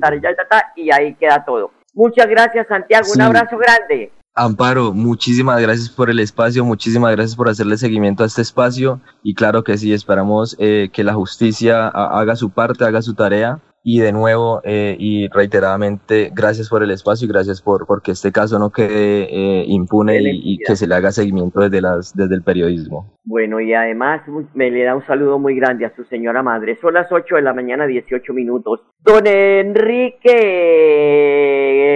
y 0.75 0.91
ahí 0.91 1.15
queda 1.15 1.45
todo. 1.45 1.71
Muchas 1.93 2.27
gracias, 2.27 2.67
Santiago. 2.67 3.05
Sí. 3.05 3.13
Un 3.15 3.21
abrazo 3.21 3.57
grande. 3.57 4.11
Amparo, 4.35 4.91
muchísimas 4.91 5.61
gracias 5.61 5.89
por 5.89 6.09
el 6.09 6.19
espacio, 6.19 6.65
muchísimas 6.65 7.13
gracias 7.13 7.37
por 7.37 7.47
hacerle 7.47 7.77
seguimiento 7.77 8.23
a 8.23 8.27
este 8.27 8.41
espacio 8.41 8.99
y 9.23 9.33
claro 9.33 9.63
que 9.63 9.77
sí, 9.77 9.93
esperamos 9.93 10.57
eh, 10.59 10.89
que 10.91 11.05
la 11.05 11.13
justicia 11.13 11.87
haga 11.87 12.35
su 12.35 12.49
parte, 12.49 12.83
haga 12.83 13.01
su 13.01 13.13
tarea 13.13 13.59
y 13.83 13.99
de 13.99 14.11
nuevo 14.11 14.61
eh, 14.63 14.95
y 14.99 15.27
reiteradamente 15.29 16.31
gracias 16.33 16.69
por 16.69 16.83
el 16.83 16.91
espacio 16.91 17.25
y 17.25 17.31
gracias 17.31 17.61
por 17.61 17.87
porque 17.87 18.11
este 18.11 18.31
caso 18.31 18.59
no 18.59 18.69
quede 18.71 19.23
eh, 19.23 19.65
impune 19.67 20.21
y, 20.21 20.53
y, 20.53 20.57
que 20.59 20.75
se 20.75 20.87
le 20.87 20.95
haga 20.95 21.11
seguimiento 21.11 21.61
desde 21.61 21.81
las 21.81 22.15
desde 22.15 22.35
el 22.35 22.43
periodismo. 22.43 23.17
Bueno, 23.23 23.59
y 23.59 23.73
además 23.73 24.21
me 24.53 24.69
le 24.71 24.83
da 24.83 24.95
un 24.95 25.05
saludo 25.05 25.39
muy 25.39 25.55
grande 25.55 25.85
a 25.85 25.95
su 25.95 26.03
señora 26.05 26.43
madre. 26.43 26.77
Son 26.81 26.93
las 26.93 27.11
8 27.11 27.35
de 27.35 27.41
la 27.41 27.53
mañana, 27.53 27.85
18 27.85 28.33
minutos. 28.33 28.81
Don 29.03 29.25
Enrique 29.27 30.31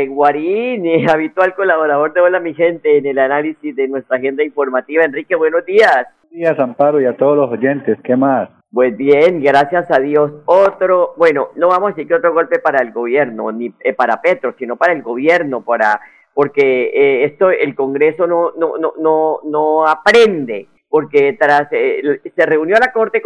Guarín, 0.10 1.10
habitual 1.10 1.56
colaborador 1.56 2.14
de 2.14 2.22
Hola 2.22 2.40
mi 2.40 2.54
gente 2.54 2.98
en 2.98 3.06
el 3.06 3.20
análisis 3.20 3.76
de 3.76 3.88
nuestra 3.88 4.18
agenda 4.18 4.44
informativa. 4.44 5.04
Enrique, 5.04 5.36
buenos 5.36 5.66
días. 5.66 6.08
Buenos 6.30 6.32
días, 6.32 6.60
Amparo, 6.60 7.02
y 7.02 7.06
a 7.06 7.16
todos 7.16 7.38
los 7.38 7.52
oyentes. 7.52 7.98
¿Qué 8.04 8.16
más? 8.16 8.50
Pues 8.76 8.98
bien, 8.98 9.42
gracias 9.42 9.90
a 9.90 10.02
Dios. 10.02 10.34
Otro, 10.44 11.14
bueno, 11.16 11.48
no 11.56 11.70
vamos 11.70 11.88
a 11.88 11.90
decir 11.92 12.10
que 12.10 12.16
otro 12.16 12.34
golpe 12.34 12.60
para 12.60 12.82
el 12.82 12.92
gobierno, 12.92 13.50
ni 13.50 13.74
eh, 13.80 13.94
para 13.94 14.22
Petro, 14.22 14.54
sino 14.60 14.76
para 14.76 14.92
el 14.92 15.02
gobierno, 15.02 15.64
para 15.64 16.02
porque 16.34 16.92
eh, 16.94 17.24
esto 17.24 17.52
el 17.52 17.74
Congreso 17.74 18.28
no 18.28 18.52
no 18.58 18.78
no 18.78 18.92
no, 18.98 19.40
no 19.46 19.88
aprende, 19.88 20.68
porque 20.90 21.38
tras 21.40 21.70
eh, 21.72 22.20
se 22.36 22.46
reunió 22.46 22.76
la 22.76 22.92
Corte 22.92 23.22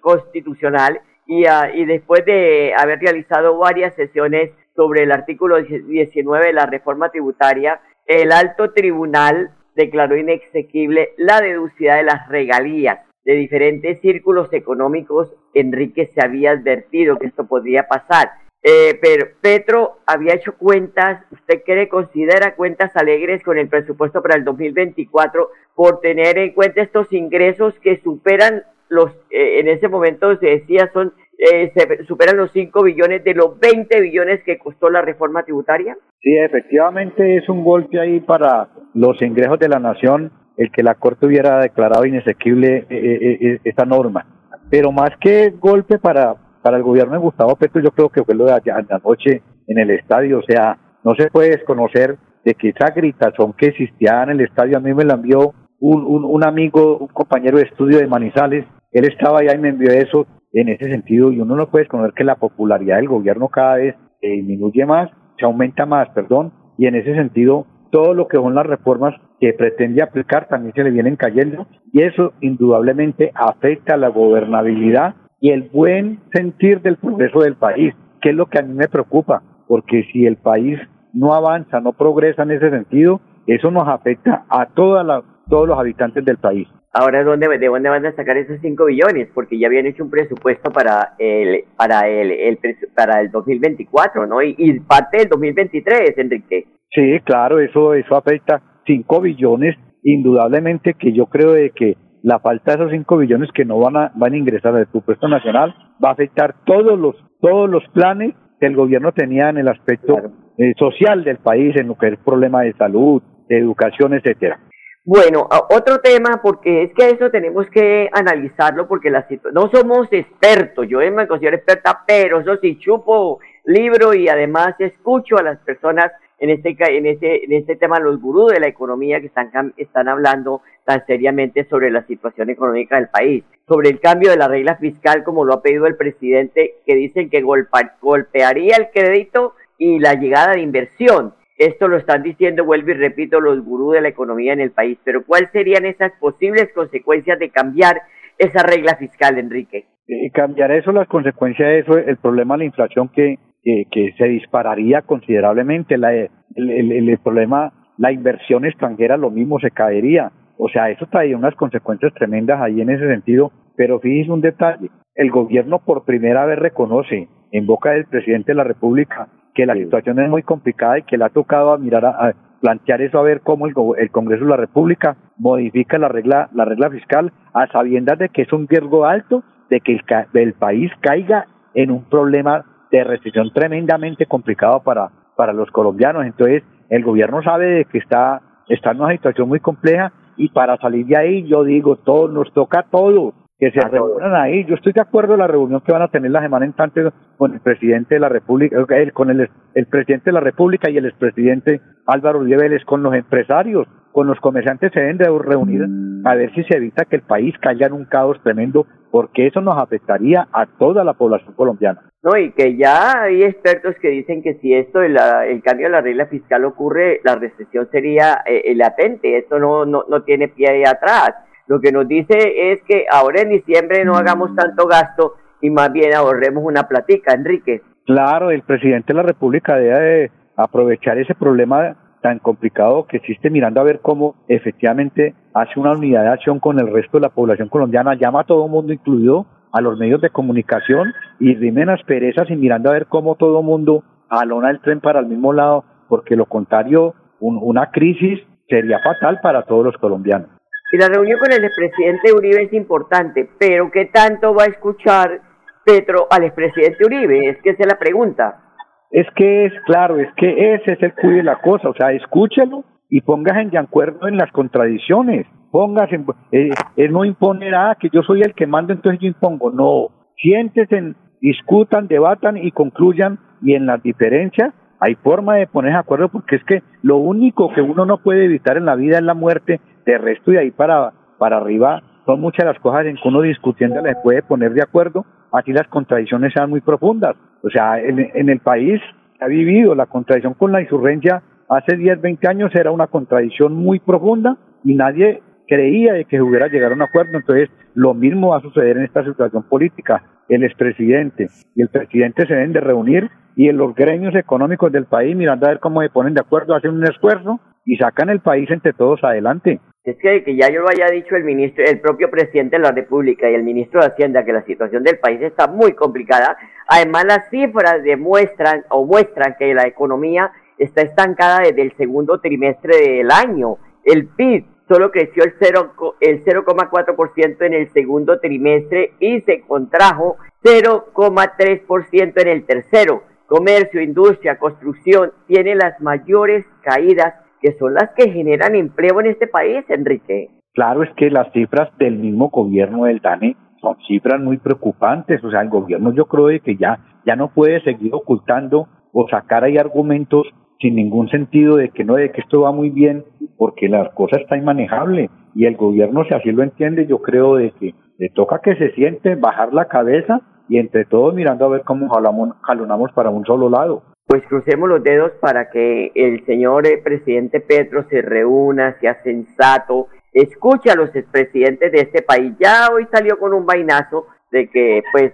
Constitucional 0.00 1.02
y, 1.26 1.44
uh, 1.44 1.74
y 1.74 1.84
después 1.84 2.24
de 2.24 2.72
haber 2.74 3.00
realizado 3.00 3.58
varias 3.58 3.94
sesiones 3.96 4.50
sobre 4.74 5.02
el 5.02 5.12
artículo 5.12 5.60
19 5.60 6.46
de 6.46 6.52
la 6.54 6.64
reforma 6.64 7.10
tributaria, 7.10 7.82
el 8.06 8.32
alto 8.32 8.72
tribunal 8.72 9.50
declaró 9.76 10.16
inexequible 10.16 11.12
la 11.18 11.42
deducida 11.42 11.96
de 11.96 12.04
las 12.04 12.26
regalías 12.30 13.09
de 13.24 13.34
diferentes 13.34 14.00
círculos 14.00 14.52
económicos, 14.52 15.34
Enrique 15.54 16.10
se 16.14 16.24
había 16.24 16.52
advertido 16.52 17.18
que 17.18 17.26
esto 17.26 17.46
podría 17.46 17.86
pasar. 17.86 18.30
Eh, 18.62 18.98
pero 19.00 19.26
Petro 19.40 19.98
había 20.06 20.34
hecho 20.34 20.54
cuentas, 20.56 21.24
¿usted 21.30 21.62
cree, 21.64 21.88
considera 21.88 22.54
cuentas 22.56 22.94
alegres 22.94 23.42
con 23.42 23.58
el 23.58 23.68
presupuesto 23.68 24.20
para 24.20 24.36
el 24.36 24.44
2024 24.44 25.48
por 25.74 26.00
tener 26.00 26.36
en 26.36 26.52
cuenta 26.52 26.82
estos 26.82 27.10
ingresos 27.12 27.72
que 27.80 28.00
superan 28.02 28.64
los, 28.90 29.12
eh, 29.30 29.60
en 29.60 29.68
ese 29.68 29.88
momento 29.88 30.36
se 30.36 30.46
decía, 30.46 30.90
son, 30.92 31.14
eh, 31.38 31.72
se 31.74 32.04
superan 32.04 32.36
los 32.36 32.52
5 32.52 32.82
billones 32.82 33.24
de 33.24 33.34
los 33.34 33.58
20 33.58 33.98
billones 34.00 34.42
que 34.42 34.58
costó 34.58 34.90
la 34.90 35.00
reforma 35.00 35.42
tributaria? 35.42 35.96
Sí, 36.20 36.36
efectivamente 36.36 37.36
es 37.36 37.48
un 37.48 37.64
golpe 37.64 37.98
ahí 37.98 38.20
para 38.20 38.68
los 38.92 39.22
ingresos 39.22 39.58
de 39.58 39.68
la 39.68 39.78
nación 39.78 40.32
el 40.60 40.70
que 40.70 40.82
la 40.82 40.94
Corte 40.94 41.24
hubiera 41.24 41.58
declarado 41.58 42.04
inexequible 42.04 42.76
eh, 42.80 42.84
eh, 42.90 43.38
eh, 43.40 43.60
esta 43.64 43.86
norma. 43.86 44.26
Pero 44.68 44.92
más 44.92 45.08
que 45.18 45.54
golpe 45.58 45.98
para, 45.98 46.34
para 46.62 46.76
el 46.76 46.82
gobierno 46.82 47.14
de 47.14 47.18
Gustavo 47.18 47.56
Petro, 47.56 47.80
yo 47.80 47.90
creo 47.92 48.10
que 48.10 48.22
fue 48.22 48.34
lo 48.34 48.44
de 48.44 48.60
anoche 48.70 49.42
en 49.66 49.78
el 49.78 49.90
estadio. 49.90 50.38
O 50.38 50.42
sea, 50.42 50.76
no 51.02 51.14
se 51.14 51.30
puede 51.30 51.52
desconocer 51.52 52.18
de 52.44 52.54
que 52.54 52.68
esa 52.68 52.90
gritazón 52.90 53.54
que 53.54 53.68
existía 53.68 54.22
en 54.22 54.30
el 54.32 54.42
estadio, 54.42 54.76
a 54.76 54.80
mí 54.80 54.92
me 54.92 55.04
la 55.04 55.14
envió 55.14 55.54
un, 55.78 56.04
un, 56.04 56.26
un 56.26 56.44
amigo, 56.46 56.98
un 56.98 57.08
compañero 57.08 57.56
de 57.56 57.64
estudio 57.64 57.96
de 57.98 58.06
Manizales. 58.06 58.66
Él 58.92 59.06
estaba 59.06 59.38
allá 59.38 59.54
y 59.54 59.58
me 59.58 59.70
envió 59.70 59.90
eso 59.90 60.26
en 60.52 60.68
ese 60.68 60.90
sentido. 60.90 61.32
Y 61.32 61.40
uno 61.40 61.56
no 61.56 61.70
puede 61.70 61.84
desconocer 61.84 62.12
que 62.12 62.24
la 62.24 62.34
popularidad 62.34 62.96
del 62.96 63.08
gobierno 63.08 63.48
cada 63.48 63.76
vez 63.76 63.96
disminuye 64.20 64.84
más, 64.84 65.10
se 65.38 65.46
aumenta 65.46 65.86
más, 65.86 66.10
perdón. 66.10 66.52
Y 66.76 66.84
en 66.84 66.96
ese 66.96 67.14
sentido, 67.14 67.64
todo 67.90 68.14
lo 68.14 68.28
que 68.28 68.36
son 68.36 68.54
las 68.54 68.66
reformas 68.66 69.14
que 69.40 69.52
pretende 69.52 70.02
aplicar 70.02 70.48
también 70.48 70.74
se 70.74 70.84
le 70.84 70.90
vienen 70.90 71.16
cayendo 71.16 71.66
y 71.92 72.02
eso 72.02 72.32
indudablemente 72.40 73.32
afecta 73.34 73.94
a 73.94 73.96
la 73.98 74.08
gobernabilidad 74.08 75.14
y 75.40 75.50
el 75.50 75.68
buen 75.72 76.20
sentir 76.32 76.82
del 76.82 76.96
progreso 76.96 77.40
del 77.40 77.56
país, 77.56 77.94
que 78.20 78.30
es 78.30 78.36
lo 78.36 78.46
que 78.46 78.58
a 78.58 78.62
mí 78.62 78.74
me 78.74 78.88
preocupa, 78.88 79.42
porque 79.66 80.04
si 80.12 80.26
el 80.26 80.36
país 80.36 80.78
no 81.12 81.34
avanza, 81.34 81.80
no 81.80 81.92
progresa 81.92 82.42
en 82.42 82.52
ese 82.52 82.70
sentido, 82.70 83.20
eso 83.46 83.70
nos 83.70 83.88
afecta 83.88 84.44
a 84.48 84.66
toda 84.66 85.02
la, 85.02 85.22
todos 85.48 85.66
los 85.66 85.78
habitantes 85.78 86.24
del 86.24 86.36
país. 86.36 86.68
Ahora, 86.92 87.22
¿dónde, 87.22 87.46
¿de 87.46 87.66
dónde 87.66 87.88
van 87.88 88.04
a 88.04 88.16
sacar 88.16 88.36
esos 88.36 88.58
5 88.60 88.84
billones? 88.86 89.28
Porque 89.32 89.58
ya 89.58 89.68
habían 89.68 89.86
hecho 89.86 90.02
un 90.02 90.10
presupuesto 90.10 90.72
para 90.72 91.14
el 91.18 91.64
para 91.76 92.08
el, 92.08 92.32
el 92.32 92.58
para 92.96 93.20
el 93.20 93.30
2024, 93.30 94.26
¿no? 94.26 94.42
Y, 94.42 94.56
y 94.58 94.80
parte 94.80 95.18
del 95.18 95.28
2023, 95.28 96.18
Enrique. 96.18 96.66
Sí, 96.90 97.20
claro, 97.24 97.60
eso 97.60 97.94
eso 97.94 98.16
afecta 98.16 98.60
5 98.86 99.20
billones, 99.20 99.76
indudablemente 100.02 100.94
que 100.94 101.12
yo 101.12 101.26
creo 101.26 101.52
de 101.52 101.70
que 101.70 101.96
la 102.22 102.40
falta 102.40 102.72
de 102.72 102.78
esos 102.82 102.90
5 102.90 103.18
billones 103.18 103.50
que 103.52 103.64
no 103.64 103.78
van 103.78 103.96
a 103.96 104.12
van 104.16 104.32
a 104.32 104.36
ingresar 104.36 104.74
al 104.74 104.86
presupuesto 104.86 105.28
nacional 105.28 105.72
va 106.04 106.08
a 106.08 106.12
afectar 106.12 106.56
todos 106.64 106.98
los 106.98 107.14
todos 107.40 107.70
los 107.70 107.86
planes 107.94 108.34
que 108.58 108.66
el 108.66 108.74
gobierno 108.74 109.12
tenía 109.12 109.48
en 109.48 109.58
el 109.58 109.68
aspecto 109.68 110.14
claro. 110.14 110.32
eh, 110.58 110.74
social 110.76 111.22
del 111.22 111.38
país, 111.38 111.74
en 111.76 111.86
lo 111.86 111.96
que 111.96 112.08
es 112.08 112.18
problema 112.18 112.62
de 112.62 112.72
salud, 112.74 113.22
de 113.48 113.58
educación, 113.58 114.12
etcétera. 114.12 114.58
Bueno, 115.02 115.48
otro 115.70 116.00
tema, 116.00 116.40
porque 116.42 116.82
es 116.82 116.92
que 116.94 117.08
eso 117.08 117.30
tenemos 117.30 117.66
que 117.70 118.10
analizarlo, 118.12 118.86
porque 118.86 119.10
la 119.10 119.26
no 119.52 119.70
somos 119.70 120.08
expertos, 120.10 120.86
yo 120.88 120.98
me 121.10 121.26
considero 121.26 121.56
experta, 121.56 122.04
pero 122.06 122.40
eso 122.40 122.58
sí 122.58 122.78
chupo 122.78 123.40
libro 123.64 124.12
y 124.14 124.28
además 124.28 124.74
escucho 124.78 125.38
a 125.38 125.42
las 125.42 125.58
personas 125.60 126.12
en 126.38 126.50
este, 126.50 126.76
en 126.78 127.06
este, 127.06 127.44
en 127.44 127.52
este 127.52 127.76
tema 127.76 127.98
los 127.98 128.20
gurús 128.20 128.52
de 128.52 128.60
la 128.60 128.66
economía 128.66 129.20
que 129.20 129.26
están, 129.26 129.72
están 129.76 130.08
hablando 130.08 130.62
tan 130.84 131.04
seriamente 131.06 131.66
sobre 131.68 131.90
la 131.90 132.04
situación 132.06 132.50
económica 132.50 132.96
del 132.96 133.08
país, 133.08 133.44
sobre 133.68 133.90
el 133.90 134.00
cambio 134.00 134.30
de 134.30 134.36
la 134.36 134.48
regla 134.48 134.76
fiscal 134.76 135.22
como 135.24 135.44
lo 135.44 135.54
ha 135.54 135.62
pedido 135.62 135.86
el 135.86 135.96
presidente, 135.96 136.76
que 136.84 136.94
dicen 136.94 137.30
que 137.30 137.42
golpearía 137.42 138.76
el 138.76 138.90
crédito 138.90 139.54
y 139.78 139.98
la 139.98 140.14
llegada 140.14 140.52
de 140.52 140.60
inversión. 140.60 141.34
Esto 141.60 141.88
lo 141.88 141.98
están 141.98 142.22
diciendo, 142.22 142.64
vuelvo 142.64 142.92
y 142.92 142.94
repito, 142.94 143.38
los 143.38 143.62
gurús 143.62 143.92
de 143.92 144.00
la 144.00 144.08
economía 144.08 144.54
en 144.54 144.60
el 144.60 144.70
país. 144.70 144.98
Pero 145.04 145.26
¿cuáles 145.26 145.50
serían 145.50 145.84
esas 145.84 146.10
posibles 146.18 146.72
consecuencias 146.74 147.38
de 147.38 147.50
cambiar 147.50 148.00
esa 148.38 148.62
regla 148.62 148.96
fiscal, 148.96 149.36
Enrique? 149.36 149.84
Eh, 150.08 150.30
cambiar 150.32 150.72
eso, 150.72 150.90
las 150.90 151.06
consecuencias 151.06 151.68
de 151.68 151.78
eso, 151.80 151.98
el 151.98 152.16
problema 152.16 152.54
de 152.54 152.60
la 152.60 152.64
inflación 152.64 153.10
que, 153.10 153.36
que, 153.62 154.14
se 154.16 154.24
dispararía 154.24 155.02
considerablemente, 155.02 155.98
la, 155.98 156.14
el, 156.14 156.30
el, 156.56 157.18
problema, 157.18 157.74
la 157.98 158.10
inversión 158.10 158.64
extranjera 158.64 159.18
lo 159.18 159.30
mismo 159.30 159.60
se 159.60 159.70
caería. 159.70 160.32
O 160.56 160.70
sea, 160.70 160.88
eso 160.88 161.06
trae 161.10 161.34
unas 161.34 161.54
consecuencias 161.56 162.14
tremendas 162.14 162.58
ahí 162.62 162.80
en 162.80 162.88
ese 162.88 163.06
sentido. 163.06 163.52
Pero 163.76 164.00
fíjese 164.00 164.32
un 164.32 164.40
detalle, 164.40 164.88
el 165.14 165.30
gobierno 165.30 165.80
por 165.84 166.06
primera 166.06 166.46
vez 166.46 166.58
reconoce 166.58 167.28
en 167.52 167.66
boca 167.66 167.90
del 167.90 168.06
presidente 168.06 168.52
de 168.52 168.56
la 168.56 168.64
República 168.64 169.28
que 169.54 169.66
la 169.66 169.74
situación 169.74 170.18
es 170.20 170.28
muy 170.28 170.42
complicada 170.42 170.98
y 170.98 171.02
que 171.02 171.18
le 171.18 171.24
ha 171.24 171.28
tocado 171.30 171.72
a 171.72 171.78
mirar 171.78 172.04
a, 172.04 172.34
plantear 172.60 173.00
eso 173.00 173.18
a 173.18 173.22
ver 173.22 173.40
cómo 173.40 173.66
el, 173.66 173.74
el, 173.98 174.10
Congreso 174.10 174.44
de 174.44 174.50
la 174.50 174.56
República 174.56 175.16
modifica 175.38 175.98
la 175.98 176.08
regla 176.08 176.50
la 176.52 176.64
regla 176.64 176.90
fiscal 176.90 177.32
a 177.54 177.66
sabiendas 177.68 178.18
de 178.18 178.28
que 178.28 178.42
es 178.42 178.52
un 178.52 178.68
riesgo 178.68 179.06
alto 179.06 179.42
de 179.70 179.80
que 179.80 179.92
el, 179.92 180.02
el 180.34 180.52
país 180.54 180.92
caiga 181.00 181.46
en 181.74 181.90
un 181.90 182.04
problema 182.04 182.64
de 182.90 183.04
restricción 183.04 183.50
tremendamente 183.52 184.26
complicado 184.26 184.80
para 184.80 185.10
para 185.36 185.54
los 185.54 185.70
colombianos. 185.70 186.26
Entonces 186.26 186.62
el 186.90 187.02
gobierno 187.02 187.42
sabe 187.42 187.66
de 187.66 187.84
que 187.86 187.98
está 187.98 188.42
está 188.68 188.90
en 188.90 189.00
una 189.00 189.12
situación 189.12 189.48
muy 189.48 189.60
compleja 189.60 190.12
y 190.36 190.50
para 190.50 190.76
salir 190.76 191.06
de 191.06 191.16
ahí 191.16 191.46
yo 191.46 191.64
digo 191.64 191.96
todo 191.96 192.28
nos 192.28 192.52
toca 192.52 192.84
todo 192.90 193.32
que 193.60 193.70
se 193.70 193.80
reúnan 193.80 194.34
ahí. 194.34 194.64
Yo 194.64 194.74
estoy 194.74 194.94
de 194.94 195.02
acuerdo 195.02 195.34
en 195.34 195.40
la 195.40 195.46
reunión 195.46 195.82
que 195.82 195.92
van 195.92 196.00
a 196.00 196.08
tener 196.08 196.30
la 196.30 196.40
semana 196.40 196.64
entrante 196.64 197.02
con 197.36 197.52
el 197.52 197.60
presidente 197.60 198.14
de 198.14 198.20
la 198.20 198.30
República, 198.30 198.76
con 199.12 199.28
el, 199.28 199.50
el 199.74 199.86
presidente 199.86 200.30
de 200.30 200.32
la 200.32 200.40
República 200.40 200.90
y 200.90 200.96
el 200.96 201.04
expresidente 201.04 201.82
Álvaro 202.06 202.40
Uribe 202.40 202.62
Vélez, 202.62 202.84
con 202.86 203.02
los 203.02 203.14
empresarios, 203.14 203.86
con 204.12 204.26
los 204.26 204.40
comerciantes 204.40 204.90
se 204.92 205.00
deben 205.00 205.18
de 205.18 205.26
reunir 205.26 205.86
a 206.24 206.34
ver 206.34 206.52
si 206.54 206.64
se 206.64 206.78
evita 206.78 207.04
que 207.04 207.16
el 207.16 207.22
país 207.22 207.54
caiga 207.60 207.86
en 207.86 207.92
un 207.92 208.06
caos 208.06 208.42
tremendo, 208.42 208.86
porque 209.10 209.46
eso 209.46 209.60
nos 209.60 209.80
afectaría 209.80 210.48
a 210.52 210.66
toda 210.66 211.04
la 211.04 211.12
población 211.12 211.54
colombiana. 211.54 212.00
No, 212.22 212.36
y 212.36 212.52
que 212.52 212.76
ya 212.76 213.22
hay 213.22 213.42
expertos 213.42 213.94
que 214.00 214.08
dicen 214.08 214.42
que 214.42 214.54
si 214.54 214.74
esto, 214.74 215.02
el, 215.02 215.16
el 215.48 215.62
cambio 215.62 215.86
de 215.86 215.92
la 215.92 216.00
regla 216.00 216.26
fiscal 216.26 216.64
ocurre, 216.64 217.20
la 217.24 217.36
recesión 217.36 217.88
sería 217.90 218.42
eh, 218.46 218.74
latente, 218.74 219.38
esto 219.38 219.58
no, 219.58 219.84
no, 219.84 220.04
no 220.08 220.22
tiene 220.22 220.48
pie 220.48 220.72
de 220.72 220.88
atrás 220.88 221.34
lo 221.70 221.80
que 221.80 221.92
nos 221.92 222.08
dice 222.08 222.72
es 222.72 222.82
que 222.82 223.06
ahora 223.08 223.42
en 223.42 223.50
diciembre 223.50 224.04
no 224.04 224.16
hagamos 224.16 224.56
tanto 224.56 224.88
gasto 224.88 225.34
y 225.60 225.70
más 225.70 225.92
bien 225.92 226.12
ahorremos 226.16 226.64
una 226.64 226.88
platica, 226.88 227.32
Enrique. 227.32 227.80
Claro, 228.06 228.50
el 228.50 228.62
presidente 228.62 229.12
de 229.12 229.14
la 229.14 229.22
República 229.22 229.76
debe 229.76 230.32
aprovechar 230.56 231.16
ese 231.18 231.32
problema 231.36 231.94
tan 232.22 232.40
complicado 232.40 233.06
que 233.06 233.18
existe 233.18 233.50
mirando 233.50 233.80
a 233.80 233.84
ver 233.84 234.00
cómo 234.00 234.34
efectivamente 234.48 235.32
hace 235.54 235.78
una 235.78 235.92
unidad 235.92 236.24
de 236.24 236.30
acción 236.30 236.58
con 236.58 236.80
el 236.80 236.92
resto 236.92 237.18
de 237.18 237.22
la 237.22 237.28
población 237.28 237.68
colombiana, 237.68 238.16
llama 238.16 238.40
a 238.40 238.46
todo 238.46 238.64
el 238.64 238.70
mundo, 238.72 238.92
incluido 238.92 239.46
a 239.72 239.80
los 239.80 239.96
medios 239.96 240.20
de 240.20 240.30
comunicación, 240.30 241.12
y 241.38 241.54
rimen 241.54 241.88
asperezas 241.88 242.50
y 242.50 242.56
mirando 242.56 242.90
a 242.90 242.94
ver 242.94 243.06
cómo 243.06 243.36
todo 243.36 243.60
el 243.60 243.64
mundo 243.64 244.02
alona 244.28 244.70
el 244.70 244.80
tren 244.80 244.98
para 244.98 245.20
el 245.20 245.26
mismo 245.26 245.52
lado, 245.52 245.84
porque 246.08 246.34
lo 246.34 246.46
contrario, 246.46 247.14
una 247.38 247.92
crisis 247.92 248.40
sería 248.68 248.98
fatal 249.04 249.38
para 249.40 249.62
todos 249.62 249.84
los 249.84 249.96
colombianos. 249.98 250.59
Y 250.92 250.96
la 250.96 251.08
reunión 251.08 251.38
con 251.38 251.52
el 251.52 251.64
expresidente 251.64 252.32
Uribe 252.32 252.64
es 252.64 252.72
importante, 252.72 253.48
pero 253.58 253.90
¿qué 253.92 254.06
tanto 254.06 254.52
va 254.54 254.64
a 254.64 254.66
escuchar 254.66 255.40
Petro 255.84 256.26
al 256.28 256.44
expresidente 256.44 257.04
Uribe? 257.04 257.48
Es 257.48 257.62
que 257.62 257.70
esa 257.70 257.82
es 257.84 257.92
la 257.92 257.98
pregunta. 257.98 258.64
Es 259.12 259.26
que 259.36 259.66
es 259.66 259.72
claro, 259.86 260.18
es 260.18 260.28
que 260.36 260.74
ese 260.74 260.92
es 260.92 261.02
el 261.02 261.14
cuide 261.14 261.36
de 261.36 261.42
la 261.44 261.60
cosa, 261.60 261.88
o 261.88 261.94
sea, 261.94 262.12
escúchelo 262.12 262.84
y 263.08 263.20
póngase 263.20 263.66
de 263.70 263.78
acuerdo 263.78 264.26
en 264.26 264.36
las 264.36 264.50
contradicciones. 264.50 265.46
Póngase, 265.70 266.24
eh, 266.50 266.70
él 266.96 267.12
no 267.12 267.24
imponerá 267.24 267.96
que 268.00 268.08
yo 268.12 268.22
soy 268.22 268.42
el 268.42 268.54
que 268.54 268.66
manda, 268.66 268.92
entonces 268.92 269.20
yo 269.20 269.28
impongo. 269.28 269.70
No, 269.70 270.08
siéntese, 270.36 271.14
discutan, 271.40 272.08
debatan 272.08 272.56
y 272.56 272.72
concluyan 272.72 273.38
y 273.62 273.74
en 273.74 273.86
las 273.86 274.02
diferencias 274.02 274.74
hay 275.00 275.14
forma 275.14 275.56
de 275.56 275.66
ponerse 275.66 275.94
de 275.94 276.00
acuerdo 276.00 276.28
porque 276.28 276.56
es 276.56 276.64
que 276.64 276.82
lo 277.02 277.16
único 277.16 277.72
que 277.72 277.80
uno 277.80 278.04
no 278.04 278.18
puede 278.18 278.44
evitar 278.44 278.76
en 278.76 278.84
la 278.84 278.96
vida 278.96 279.18
es 279.18 279.24
la 279.24 279.34
muerte 279.34 279.80
de 280.12 280.18
resto, 280.18 280.52
y 280.52 280.56
ahí 280.56 280.70
para, 280.70 281.12
para 281.38 281.58
arriba, 281.58 282.02
son 282.26 282.40
muchas 282.40 282.66
las 282.66 282.78
cosas 282.78 283.06
en 283.06 283.16
que 283.16 283.28
uno 283.28 283.42
discutiendo 283.42 284.00
le 284.00 284.14
puede 284.16 284.42
poner 284.42 284.72
de 284.72 284.82
acuerdo, 284.82 285.24
así 285.52 285.72
las 285.72 285.88
contradicciones 285.88 286.52
sean 286.52 286.70
muy 286.70 286.80
profundas. 286.80 287.36
O 287.62 287.70
sea, 287.70 288.00
en, 288.00 288.48
el 288.48 288.60
país 288.60 289.00
ha 289.40 289.46
vivido 289.46 289.94
la 289.94 290.06
contradicción 290.06 290.54
con 290.54 290.72
la 290.72 290.80
insurgencia 290.80 291.42
hace 291.68 291.96
10, 291.96 292.20
20 292.20 292.48
años 292.48 292.74
era 292.74 292.90
una 292.90 293.06
contradicción 293.06 293.74
muy 293.74 294.00
profunda 294.00 294.56
y 294.84 294.94
nadie 294.94 295.42
creía 295.68 296.14
de 296.14 296.24
que 296.24 296.42
hubiera 296.42 296.68
llegar 296.68 296.92
a 296.92 296.94
un 296.94 297.02
acuerdo. 297.02 297.38
Entonces, 297.38 297.70
lo 297.94 298.12
mismo 298.12 298.48
va 298.48 298.58
a 298.58 298.62
suceder 298.62 298.96
en 298.96 299.04
esta 299.04 299.24
situación 299.24 299.62
política. 299.62 300.22
El 300.48 300.64
expresidente 300.64 301.48
y 301.76 301.82
el 301.82 301.88
presidente 301.88 302.46
se 302.46 302.54
deben 302.54 302.72
de 302.72 302.80
reunir 302.80 303.30
y 303.56 303.68
en 303.68 303.76
los 303.76 303.94
gremios 303.94 304.34
económicos 304.34 304.90
del 304.90 305.04
país 305.04 305.36
mirando 305.36 305.66
a 305.66 305.70
ver 305.70 305.80
cómo 305.80 306.02
se 306.02 306.10
ponen 306.10 306.34
de 306.34 306.40
acuerdo, 306.40 306.74
hacen 306.74 306.92
un 306.92 307.04
esfuerzo 307.04 307.60
y 307.84 307.96
sacan 307.96 308.30
el 308.30 308.40
país 308.40 308.68
entre 308.70 308.92
todos 308.92 309.22
adelante. 309.22 309.80
Es 310.02 310.16
que, 310.16 310.56
ya 310.56 310.70
yo 310.70 310.80
lo 310.80 310.88
haya 310.88 311.10
dicho 311.10 311.36
el 311.36 311.44
ministro, 311.44 311.84
el 311.84 312.00
propio 312.00 312.30
presidente 312.30 312.76
de 312.76 312.82
la 312.82 312.92
República 312.92 313.50
y 313.50 313.54
el 313.54 313.62
ministro 313.62 314.00
de 314.00 314.06
Hacienda 314.06 314.46
que 314.46 314.52
la 314.54 314.64
situación 314.64 315.02
del 315.04 315.18
país 315.18 315.42
está 315.42 315.66
muy 315.66 315.92
complicada. 315.92 316.56
Además, 316.86 317.26
las 317.26 317.50
cifras 317.50 318.02
demuestran 318.02 318.86
o 318.88 319.04
muestran 319.04 319.56
que 319.58 319.74
la 319.74 319.86
economía 319.86 320.52
está 320.78 321.02
estancada 321.02 321.58
desde 321.60 321.82
el 321.82 321.94
segundo 321.98 322.40
trimestre 322.40 322.96
del 322.96 323.30
año. 323.30 323.76
El 324.02 324.26
PIB 324.28 324.64
solo 324.88 325.10
creció 325.10 325.44
el 325.44 325.58
0,4% 325.58 326.14
el 326.20 326.44
0,4% 326.44 327.66
en 327.66 327.74
el 327.74 327.92
segundo 327.92 328.40
trimestre 328.40 329.12
y 329.20 329.42
se 329.42 329.60
contrajo 329.60 330.38
0,3% 330.64 332.40
en 332.40 332.48
el 332.48 332.64
tercero. 332.64 333.24
Comercio, 333.46 334.00
industria, 334.00 334.58
construcción 334.58 335.34
tiene 335.46 335.74
las 335.74 336.00
mayores 336.00 336.64
caídas 336.80 337.34
que 337.60 337.72
son 337.78 337.94
las 337.94 338.10
que 338.16 338.30
generan 338.30 338.74
empleo 338.74 339.20
en 339.20 339.26
este 339.26 339.46
país, 339.46 339.84
Enrique. 339.88 340.50
Claro, 340.72 341.02
es 341.02 341.10
que 341.16 341.30
las 341.30 341.52
cifras 341.52 341.90
del 341.98 342.16
mismo 342.16 342.48
gobierno 342.48 343.04
del 343.04 343.20
DANE 343.20 343.56
son 343.80 343.96
cifras 344.06 344.40
muy 344.40 344.58
preocupantes. 344.58 345.42
O 345.44 345.50
sea, 345.50 345.62
el 345.62 345.68
gobierno 345.68 346.12
yo 346.14 346.26
creo 346.26 346.46
que 346.62 346.76
ya, 346.76 346.98
ya 347.26 347.36
no 347.36 347.48
puede 347.48 347.80
seguir 347.82 348.14
ocultando 348.14 348.88
o 349.12 349.28
sacar 349.28 349.64
ahí 349.64 349.76
argumentos 349.76 350.46
sin 350.80 350.94
ningún 350.94 351.28
sentido 351.28 351.76
de 351.76 351.90
que 351.90 352.04
no, 352.04 352.14
de 352.14 352.30
que 352.30 352.40
esto 352.40 352.62
va 352.62 352.72
muy 352.72 352.88
bien, 352.88 353.24
porque 353.58 353.88
la 353.88 354.10
cosa 354.12 354.36
está 354.36 354.56
inmanejable. 354.56 355.28
Y 355.54 355.66
el 355.66 355.76
gobierno, 355.76 356.24
si 356.24 356.34
así 356.34 356.52
lo 356.52 356.62
entiende, 356.62 357.06
yo 357.06 357.20
creo 357.20 357.56
de 357.56 357.72
que 357.72 357.94
le 358.18 358.28
toca 358.30 358.60
que 358.60 358.76
se 358.76 358.92
siente, 358.92 359.34
bajar 359.34 359.74
la 359.74 359.86
cabeza 359.86 360.40
y 360.68 360.78
entre 360.78 361.04
todos 361.04 361.34
mirando 361.34 361.66
a 361.66 361.68
ver 361.68 361.82
cómo 361.82 362.08
jalonamos 362.08 363.12
para 363.12 363.30
un 363.30 363.44
solo 363.44 363.68
lado 363.68 364.04
pues 364.30 364.44
crucemos 364.46 364.88
los 364.88 365.02
dedos 365.02 365.32
para 365.40 365.70
que 365.70 366.12
el 366.14 366.46
señor 366.46 366.86
eh, 366.86 366.98
presidente 366.98 367.58
Petro 367.58 368.06
se 368.08 368.22
reúna, 368.22 368.96
sea 369.00 369.20
sensato, 369.24 370.06
escuche 370.32 370.88
a 370.88 370.94
los 370.94 371.12
expresidentes 371.16 371.90
de 371.90 372.02
este 372.02 372.22
país. 372.22 372.52
Ya 372.60 372.90
hoy 372.92 373.08
salió 373.12 373.40
con 373.40 373.52
un 373.52 373.66
vainazo 373.66 374.28
de 374.52 374.70
que, 374.70 375.02
pues, 375.10 375.32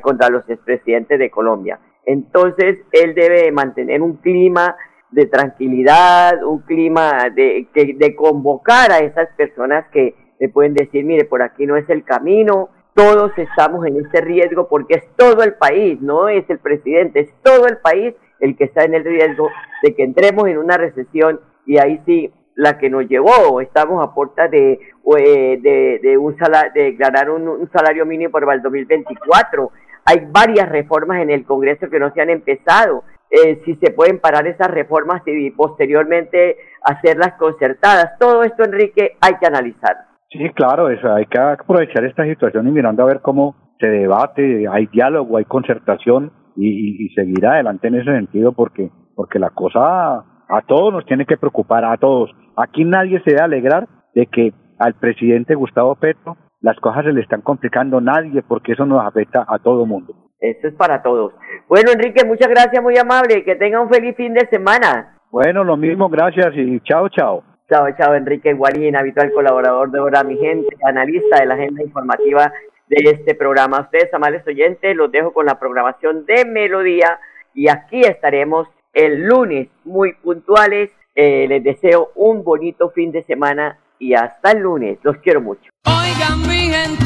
contra 0.00 0.30
los 0.30 0.48
expresidentes 0.48 1.18
de 1.18 1.28
Colombia. 1.28 1.80
Entonces, 2.06 2.78
él 2.92 3.14
debe 3.14 3.52
mantener 3.52 4.00
un 4.00 4.16
clima 4.16 4.74
de 5.10 5.26
tranquilidad, 5.26 6.42
un 6.42 6.60
clima 6.60 7.28
de, 7.34 7.68
de 7.74 8.16
convocar 8.16 8.90
a 8.90 9.00
esas 9.00 9.28
personas 9.36 9.84
que 9.92 10.14
le 10.40 10.48
pueden 10.48 10.72
decir, 10.72 11.04
mire, 11.04 11.26
por 11.26 11.42
aquí 11.42 11.66
no 11.66 11.76
es 11.76 11.86
el 11.90 12.04
camino, 12.04 12.70
todos 12.94 13.32
estamos 13.36 13.86
en 13.86 13.96
este 13.96 14.20
riesgo 14.20 14.68
porque 14.68 14.94
es 14.94 15.04
todo 15.16 15.42
el 15.42 15.54
país, 15.54 16.00
no 16.00 16.28
es 16.28 16.48
el 16.50 16.58
presidente, 16.58 17.20
es 17.20 17.30
todo 17.42 17.66
el 17.66 17.78
país 17.78 18.14
el 18.40 18.56
que 18.56 18.64
está 18.64 18.84
en 18.84 18.94
el 18.94 19.04
riesgo 19.04 19.48
de 19.82 19.94
que 19.94 20.02
entremos 20.02 20.48
en 20.48 20.58
una 20.58 20.76
recesión 20.76 21.40
y 21.66 21.78
ahí 21.78 22.00
sí 22.06 22.32
la 22.58 22.76
que 22.76 22.90
nos 22.90 23.06
llevó, 23.08 23.60
estamos 23.60 24.02
a 24.02 24.12
puerta 24.12 24.48
de, 24.48 24.72
eh, 24.72 25.58
de, 25.62 26.00
de, 26.02 26.18
un 26.18 26.36
de 26.74 26.82
declarar 26.82 27.30
un, 27.30 27.70
salario 27.72 28.04
mínimo 28.04 28.32
para 28.32 28.52
el 28.52 28.62
2024. 28.62 29.70
Hay 30.04 30.26
varias 30.28 30.68
reformas 30.68 31.22
en 31.22 31.30
el 31.30 31.44
Congreso 31.44 31.88
que 31.88 32.00
no 32.00 32.12
se 32.12 32.20
han 32.20 32.30
empezado. 32.30 33.04
Eh, 33.30 33.62
si 33.64 33.76
se 33.76 33.92
pueden 33.92 34.18
parar 34.18 34.48
esas 34.48 34.72
reformas 34.72 35.22
y 35.26 35.50
posteriormente 35.52 36.56
hacerlas 36.82 37.34
concertadas. 37.34 38.18
Todo 38.18 38.42
esto, 38.42 38.64
Enrique, 38.64 39.16
hay 39.20 39.34
que 39.36 39.46
analizarlo. 39.46 40.07
Sí, 40.30 40.50
claro, 40.54 40.90
eso, 40.90 41.12
hay 41.12 41.26
que 41.26 41.38
aprovechar 41.40 42.04
esta 42.04 42.24
situación 42.24 42.68
y 42.68 42.70
mirando 42.70 43.02
a 43.02 43.06
ver 43.06 43.20
cómo 43.20 43.56
se 43.80 43.88
debate, 43.88 44.66
hay 44.68 44.86
diálogo, 44.86 45.38
hay 45.38 45.44
concertación 45.44 46.32
y, 46.56 47.08
seguir 47.14 47.46
adelante 47.46 47.88
en 47.88 47.94
ese 47.94 48.12
sentido 48.12 48.52
porque 48.52 48.90
porque 49.14 49.38
la 49.38 49.50
cosa 49.50 50.24
a 50.48 50.62
todos 50.66 50.92
nos 50.92 51.04
tiene 51.06 51.26
que 51.26 51.36
preocupar, 51.36 51.84
a 51.84 51.96
todos. 51.96 52.30
Aquí 52.56 52.84
nadie 52.84 53.20
se 53.24 53.30
debe 53.30 53.42
alegrar 53.42 53.88
de 54.14 54.26
que 54.26 54.52
al 54.78 54.94
presidente 54.94 55.54
Gustavo 55.54 55.96
Petro 55.96 56.36
las 56.60 56.78
cosas 56.80 57.04
se 57.04 57.12
le 57.12 57.20
están 57.20 57.42
complicando, 57.42 58.00
nadie, 58.00 58.42
porque 58.42 58.72
eso 58.72 58.84
nos 58.86 59.04
afecta 59.04 59.44
a 59.48 59.58
todo 59.58 59.82
el 59.82 59.88
mundo. 59.88 60.14
Eso 60.40 60.68
es 60.68 60.74
para 60.74 61.02
todos. 61.02 61.32
Bueno, 61.68 61.90
Enrique, 61.92 62.24
muchas 62.24 62.48
gracias, 62.48 62.82
muy 62.82 62.96
amable. 62.96 63.44
Que 63.44 63.56
tenga 63.56 63.80
un 63.80 63.88
feliz 63.88 64.16
fin 64.16 64.34
de 64.34 64.46
semana. 64.48 65.18
Bueno, 65.30 65.64
lo 65.64 65.76
mismo, 65.76 66.08
gracias 66.08 66.54
y 66.56 66.80
chao, 66.80 67.08
chao. 67.08 67.42
Chao, 67.68 67.86
chao, 67.98 68.14
Enrique 68.14 68.54
Guarín, 68.54 68.96
habitual 68.96 69.30
colaborador 69.30 69.90
de 69.90 70.00
Hora 70.00 70.24
Mi 70.24 70.38
Gente, 70.38 70.74
analista 70.86 71.38
de 71.38 71.46
la 71.46 71.54
agenda 71.54 71.82
informativa 71.82 72.50
de 72.88 73.10
este 73.10 73.34
programa. 73.34 73.80
ustedes, 73.80 74.12
amables 74.14 74.46
oyentes, 74.46 74.96
los 74.96 75.12
dejo 75.12 75.34
con 75.34 75.44
la 75.44 75.58
programación 75.58 76.24
de 76.24 76.46
Melodía 76.46 77.20
y 77.54 77.68
aquí 77.68 78.00
estaremos 78.00 78.68
el 78.94 79.24
lunes 79.24 79.68
muy 79.84 80.14
puntuales. 80.14 80.90
Eh, 81.14 81.46
les 81.46 81.62
deseo 81.62 82.10
un 82.14 82.42
bonito 82.42 82.88
fin 82.88 83.12
de 83.12 83.22
semana 83.24 83.78
y 83.98 84.14
hasta 84.14 84.52
el 84.52 84.60
lunes. 84.60 84.98
Los 85.02 85.18
quiero 85.18 85.42
mucho. 85.42 85.70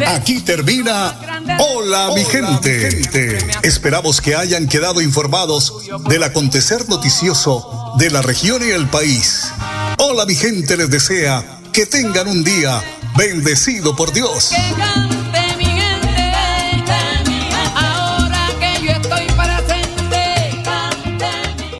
Aquí 0.06 0.44
termina 0.44 1.12
Hola, 1.58 2.10
mi, 2.14 2.24
gente. 2.24 2.88
Esperamos 3.62 4.20
que 4.20 4.36
hayan 4.36 4.68
quedado 4.68 5.00
informados 5.00 5.90
del 6.08 6.22
acontecer 6.22 6.88
noticioso 6.88 7.94
de 7.98 8.10
la 8.10 8.22
región 8.22 8.62
y 8.62 8.70
el 8.70 8.88
país. 8.88 9.52
Hola 9.98 10.24
mi 10.26 10.34
gente 10.34 10.76
les 10.76 10.90
desea 10.90 11.60
que 11.72 11.86
tengan 11.86 12.28
un 12.28 12.44
día 12.44 12.82
bendecido 13.16 13.94
por 13.94 14.12
Dios. 14.12 14.52